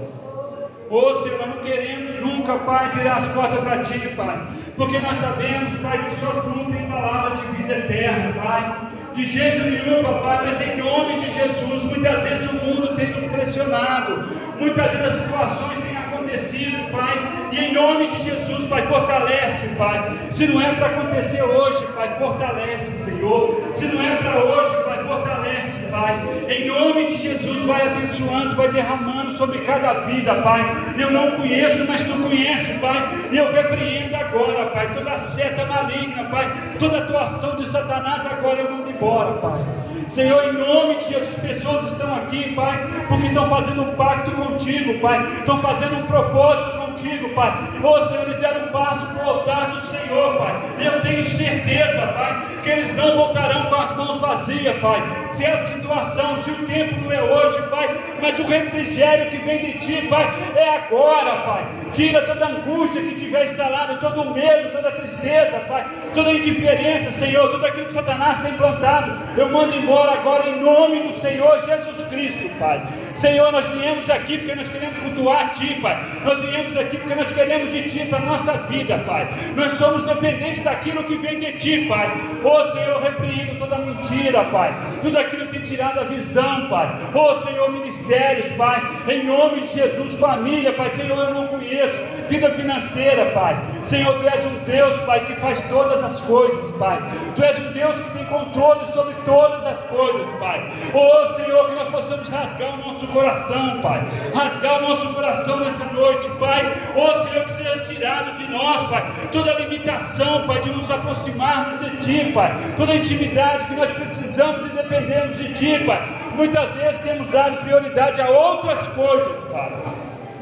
Ô 0.90 1.14
Senhor, 1.22 1.48
não 1.48 1.58
queremos 1.58 2.20
nunca, 2.22 2.58
Pai, 2.60 2.90
virar 2.90 3.18
as 3.18 3.28
costas 3.34 3.60
para 3.60 3.80
Ti, 3.80 4.00
Pai, 4.16 4.42
porque 4.82 4.98
nós 4.98 5.16
sabemos, 5.20 5.80
Pai, 5.80 6.04
que 6.10 6.16
só 6.20 6.32
Tu 6.42 6.72
tem 6.72 6.88
palavra 6.88 7.36
de 7.36 7.46
vida 7.56 7.72
eterna, 7.72 8.34
Pai. 8.34 8.78
De 9.14 9.26
jeito 9.26 9.62
nenhum, 9.62 10.02
papai, 10.02 10.46
mas 10.46 10.60
em 10.60 10.78
nome 10.78 11.20
de 11.20 11.30
Jesus, 11.30 11.84
muitas 11.84 12.24
vezes 12.24 12.50
o 12.50 12.66
mundo 12.66 12.96
tem 12.96 13.12
nos 13.12 13.30
pressionado, 13.32 14.26
muitas 14.58 14.92
vezes 14.92 15.06
as 15.06 15.22
situações 15.22 15.78
têm 15.80 15.96
acontecido, 15.98 16.92
Pai, 16.92 17.16
e 17.52 17.66
em 17.66 17.74
nome 17.74 18.08
de 18.08 18.24
Jesus, 18.24 18.68
Pai, 18.70 18.88
fortalece, 18.88 19.68
Pai. 19.76 20.12
Se 20.32 20.48
não 20.48 20.60
é 20.60 20.74
para 20.74 20.88
acontecer 20.88 21.44
hoje, 21.44 21.86
Pai, 21.94 22.16
fortalece, 22.18 22.92
Senhor. 23.04 23.62
Se 23.76 23.86
não 23.86 24.02
é 24.02 24.16
para 24.16 24.44
hoje, 24.44 24.84
Pai, 24.84 24.91
fortalece, 25.22 25.92
Pai. 25.92 26.20
Em 26.50 26.68
nome 26.68 27.06
de 27.06 27.18
Jesus, 27.18 27.64
vai 27.66 27.88
abençoando, 27.88 28.56
vai 28.56 28.70
derramando 28.70 29.32
sobre 29.34 29.60
cada 29.60 29.94
vida, 30.02 30.36
Pai. 30.42 30.62
Eu 30.98 31.12
não 31.12 31.32
conheço, 31.32 31.86
mas 31.88 32.02
tu 32.02 32.14
conheces, 32.14 32.80
Pai, 32.80 33.10
e 33.32 33.38
eu 33.38 33.52
repreendo 33.52 34.16
agora, 34.16 34.66
Pai, 34.68 34.92
toda 34.94 35.18
seta 35.18 35.66
maligna, 35.66 36.26
Pai, 36.26 36.52
toda 36.80 37.00
atuação 37.00 37.56
de 37.56 37.66
Satanás 37.68 38.26
agora 38.26 38.62
eu 38.62 38.72
mando 38.72 38.90
embora, 38.90 39.34
Pai. 39.34 39.66
Senhor, 40.10 40.44
em 40.44 40.58
nome 40.58 40.96
de 40.96 41.06
Jesus, 41.06 41.40
pessoas 41.40 41.92
estão 41.92 42.14
aqui, 42.16 42.54
Pai, 42.54 42.86
porque 43.08 43.28
estão 43.28 43.50
fazendo 43.50 43.84
um 43.84 43.96
pacto 43.96 44.32
contigo, 44.32 45.00
Pai, 45.00 45.26
estão 45.40 45.62
fazendo 45.62 46.00
um 46.00 46.04
propósito 46.04 46.81
contigo, 47.02 47.30
Pai. 47.30 47.52
Oh 47.84 48.08
Senhor, 48.08 48.24
eles 48.24 48.38
deram 48.38 48.66
um 48.66 48.72
passo 48.72 49.06
para 49.08 49.26
o 49.26 49.30
altar 49.30 49.72
do 49.72 49.82
Senhor, 49.88 50.38
Pai. 50.38 50.62
Eu 50.80 51.02
tenho 51.02 51.24
certeza, 51.24 52.08
Pai, 52.08 52.44
que 52.64 52.70
eles 52.70 52.96
não 52.96 53.16
voltarão 53.16 53.66
com 53.66 53.76
as 53.76 53.96
mãos 53.98 54.22
vazias, 54.22 54.78
Pai. 54.80 55.02
Se 55.32 55.46
a 55.46 55.58
situação, 55.58 56.42
se 56.44 56.52
o 56.52 56.68
tempo 56.68 57.02
não 57.02 57.12
é 57.12 57.22
hoje, 57.22 57.62
Pai, 57.70 57.90
mas 58.22 58.40
o 58.40 58.44
refrigério 58.44 59.32
que 59.32 59.38
vem 59.38 59.60
de 59.60 59.80
Ti, 59.80 60.08
Pai, 60.08 60.32
é 60.56 60.78
agora, 60.78 61.32
Pai. 61.44 61.66
Tira 61.94 62.22
toda 62.22 62.46
a 62.46 62.50
angústia 62.50 63.02
que 63.02 63.16
tiver 63.16 63.44
instalado, 63.44 64.00
todo 64.00 64.22
o 64.22 64.34
medo, 64.34 64.72
toda 64.72 64.90
a 64.90 64.92
tristeza, 64.92 65.60
Pai, 65.68 65.86
toda 66.14 66.30
a 66.30 66.34
indiferença, 66.34 67.12
Senhor, 67.12 67.50
tudo 67.50 67.66
aquilo 67.66 67.88
que 67.88 67.94
Satanás 67.94 68.40
tem 68.42 68.54
plantado. 68.54 69.12
Eu 69.38 69.50
mando 69.50 69.76
embora 69.76 70.12
agora 70.12 70.50
em 70.50 70.62
nome 70.62 71.02
do 71.02 71.14
Senhor 71.20 71.60
Jesus 71.66 72.08
Cristo, 72.08 72.50
Pai. 72.60 72.82
Senhor, 73.22 73.52
nós 73.52 73.64
viemos 73.68 74.10
aqui 74.10 74.40
porque 74.40 74.56
nós 74.56 74.68
queremos 74.68 75.00
cultuar 75.00 75.46
a 75.46 75.50
Ti, 75.50 75.76
Pai. 75.80 75.96
Nós 76.26 76.40
viemos 76.40 76.76
aqui 76.76 76.98
porque 76.98 77.14
nós 77.14 77.32
queremos 77.32 77.72
de 77.72 77.88
Ti 77.88 78.08
para 78.08 78.18
a 78.18 78.22
nossa 78.22 78.54
vida, 78.54 78.98
Pai. 79.06 79.30
Nós 79.56 79.74
somos 79.74 80.08
dependentes 80.08 80.64
daquilo 80.64 81.04
que 81.04 81.16
vem 81.18 81.40
de 81.40 81.52
Ti, 81.60 81.86
Pai. 81.88 82.10
Oh 82.44 82.72
Senhor, 82.72 83.00
repreendo 83.00 83.60
toda 83.60 83.78
mentira, 83.78 84.44
Pai. 84.46 84.76
Tudo 85.04 85.20
aquilo 85.20 85.46
que 85.46 85.52
tem 85.52 85.62
tirado 85.62 86.00
a 86.00 86.04
visão, 86.06 86.68
Pai. 86.68 86.96
Oh 87.14 87.40
Senhor, 87.42 87.72
ministérios, 87.72 88.52
Pai. 88.54 88.82
Em 89.08 89.24
nome 89.24 89.62
de 89.62 89.68
Jesus, 89.68 90.16
família, 90.16 90.74
Pai. 90.74 90.90
Senhor, 90.90 91.20
eu 91.20 91.32
não 91.32 91.46
conheço. 91.46 92.00
Vida 92.28 92.50
financeira, 92.56 93.30
Pai. 93.34 93.62
Senhor, 93.86 94.18
Tu 94.18 94.28
és 94.28 94.44
um 94.48 94.58
Deus, 94.66 95.00
Pai, 95.02 95.24
que 95.26 95.36
faz 95.36 95.62
todas 95.70 96.04
as 96.04 96.20
coisas, 96.22 96.76
Pai. 96.78 96.98
Tu 97.36 97.44
és 97.44 97.60
um 97.60 97.72
Deus 97.72 98.02
que 98.02 98.18
tem 98.18 98.26
controle 98.26 98.84
sobre 98.86 99.14
todas 99.24 99.64
as 99.68 99.78
coisas, 99.82 100.28
Pai. 100.40 100.72
Oh 100.92 101.34
Senhor, 101.36 101.70
que 101.70 101.76
nós 101.76 101.90
possamos 101.90 102.28
rasgar 102.28 102.74
o 102.74 102.78
nosso 102.78 103.11
coração, 103.12 103.82
Pai. 103.82 104.04
Rasgar 104.34 104.84
o 104.84 104.90
nosso 104.90 105.14
coração 105.14 105.60
nessa 105.60 105.86
noite, 105.94 106.30
Pai. 106.40 106.74
Oh 106.96 107.24
Senhor, 107.24 107.46
que 107.46 107.52
seja 107.52 107.80
tirado 107.80 108.36
de 108.36 108.50
nós, 108.52 108.90
Pai, 108.90 109.12
toda 109.32 109.54
limitação, 109.60 110.46
Pai, 110.46 110.62
de 110.62 110.70
nos 110.70 110.90
aproximarmos 110.90 111.82
de 111.82 111.98
Ti, 111.98 112.32
Pai. 112.34 112.56
Toda 112.78 112.96
intimidade 112.96 113.66
que 113.66 113.76
nós 113.76 113.90
precisamos 113.92 114.66
e 114.66 114.70
dependemos 114.70 115.38
de 115.38 115.54
Ti, 115.54 115.84
Pai. 115.86 116.02
Muitas 116.36 116.70
vezes 116.72 117.02
temos 117.02 117.28
dado 117.30 117.58
prioridade 117.58 118.22
a 118.22 118.30
outras 118.30 118.80
coisas, 118.90 119.38
Pai 119.52 119.72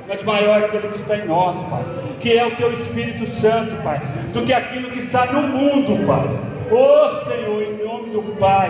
mas 0.10 0.24
maior 0.24 0.60
é 0.60 0.66
aquele 0.66 0.88
que 0.88 0.96
está 0.96 1.18
em 1.18 1.28
nós, 1.28 1.56
Pai, 1.70 1.84
que 2.20 2.36
é 2.36 2.44
o 2.44 2.56
Teu 2.56 2.74
Espírito 2.74 3.28
Santo, 3.28 3.76
Pai, 3.84 4.02
do 4.34 4.44
que 4.44 4.52
aquilo 4.52 4.90
que 4.90 4.98
está 4.98 5.28
no 5.28 5.44
mundo, 5.44 6.04
Pai. 6.08 6.28
Oh 6.72 7.10
Senhor, 7.26 7.62
em 7.62 7.84
nome 7.84 8.10
do 8.10 8.24
Pai, 8.38 8.70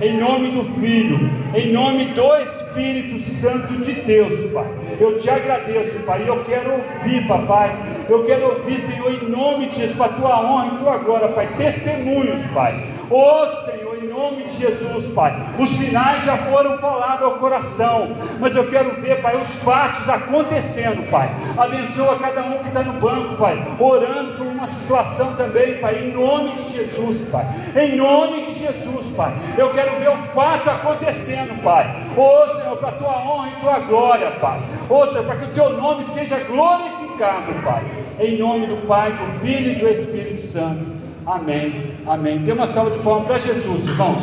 em 0.00 0.16
nome 0.16 0.50
do 0.50 0.64
Filho, 0.80 1.18
em 1.54 1.72
nome 1.72 2.06
do 2.06 2.34
Espírito 2.36 3.18
Santo 3.20 3.74
de 3.74 3.92
Deus, 3.92 4.50
Pai. 4.52 4.66
Eu 4.98 5.18
te 5.18 5.28
agradeço, 5.28 5.98
Pai. 6.00 6.24
Eu 6.26 6.42
quero 6.42 6.72
ouvir, 6.72 7.26
Papai. 7.26 7.76
Eu 8.08 8.24
quero 8.24 8.56
ouvir, 8.56 8.78
Senhor, 8.78 9.12
em 9.12 9.28
nome 9.28 9.68
de 9.68 9.76
Jesus, 9.76 9.96
para 9.96 10.06
a 10.06 10.14
tua 10.14 10.40
honra 10.40 10.66
e 10.66 10.78
tua 10.78 10.98
glória, 10.98 11.28
Pai. 11.28 11.48
Testemunhos, 11.56 12.40
Pai. 12.54 12.88
Oh 13.10 13.46
Senhor, 13.64 13.79
nome 14.20 14.42
de 14.42 14.58
Jesus, 14.58 15.06
Pai. 15.14 15.34
Os 15.58 15.70
sinais 15.70 16.24
já 16.24 16.36
foram 16.36 16.76
falados 16.78 17.22
ao 17.22 17.36
coração, 17.36 18.14
mas 18.38 18.54
eu 18.54 18.68
quero 18.68 19.00
ver, 19.00 19.22
Pai, 19.22 19.40
os 19.40 19.48
fatos 19.64 20.08
acontecendo, 20.08 21.10
Pai. 21.10 21.30
Abençoa 21.56 22.18
cada 22.18 22.42
um 22.42 22.58
que 22.58 22.68
está 22.68 22.82
no 22.82 22.92
banco, 23.00 23.36
Pai, 23.36 23.56
orando 23.78 24.34
por 24.34 24.46
uma 24.46 24.66
situação 24.66 25.34
também, 25.36 25.78
Pai, 25.78 26.04
em 26.04 26.12
nome 26.12 26.52
de 26.56 26.72
Jesus, 26.72 27.28
Pai. 27.30 27.46
Em 27.74 27.96
nome 27.96 28.44
de 28.44 28.52
Jesus, 28.52 29.06
Pai. 29.16 29.34
Eu 29.56 29.70
quero 29.72 29.98
ver 29.98 30.10
o 30.10 30.16
fato 30.34 30.68
acontecendo, 30.68 31.62
Pai. 31.62 31.96
Oh 32.16 32.46
Senhor, 32.46 32.76
para 32.76 32.90
a 32.90 32.92
tua 32.92 33.18
honra 33.24 33.48
e 33.48 33.60
tua 33.60 33.78
glória, 33.80 34.30
Pai. 34.32 34.60
Oh 34.90 35.06
Senhor, 35.06 35.24
para 35.24 35.36
que 35.36 35.44
o 35.44 35.52
teu 35.54 35.70
nome 35.70 36.04
seja 36.04 36.38
glorificado, 36.40 37.54
Pai. 37.64 37.82
Em 38.18 38.36
nome 38.36 38.66
do 38.66 38.86
Pai, 38.86 39.12
do 39.12 39.40
Filho 39.40 39.72
e 39.72 39.74
do 39.76 39.88
Espírito 39.88 40.42
Santo. 40.42 40.99
Amém. 41.30 41.94
Amém. 42.08 42.38
Dê 42.38 42.50
uma 42.50 42.66
salva 42.66 42.90
de 42.90 42.98
palmas 43.04 43.26
para 43.26 43.38
Jesus, 43.38 43.88
irmãos. 43.88 44.22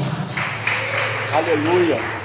Aleluia. 1.33 2.16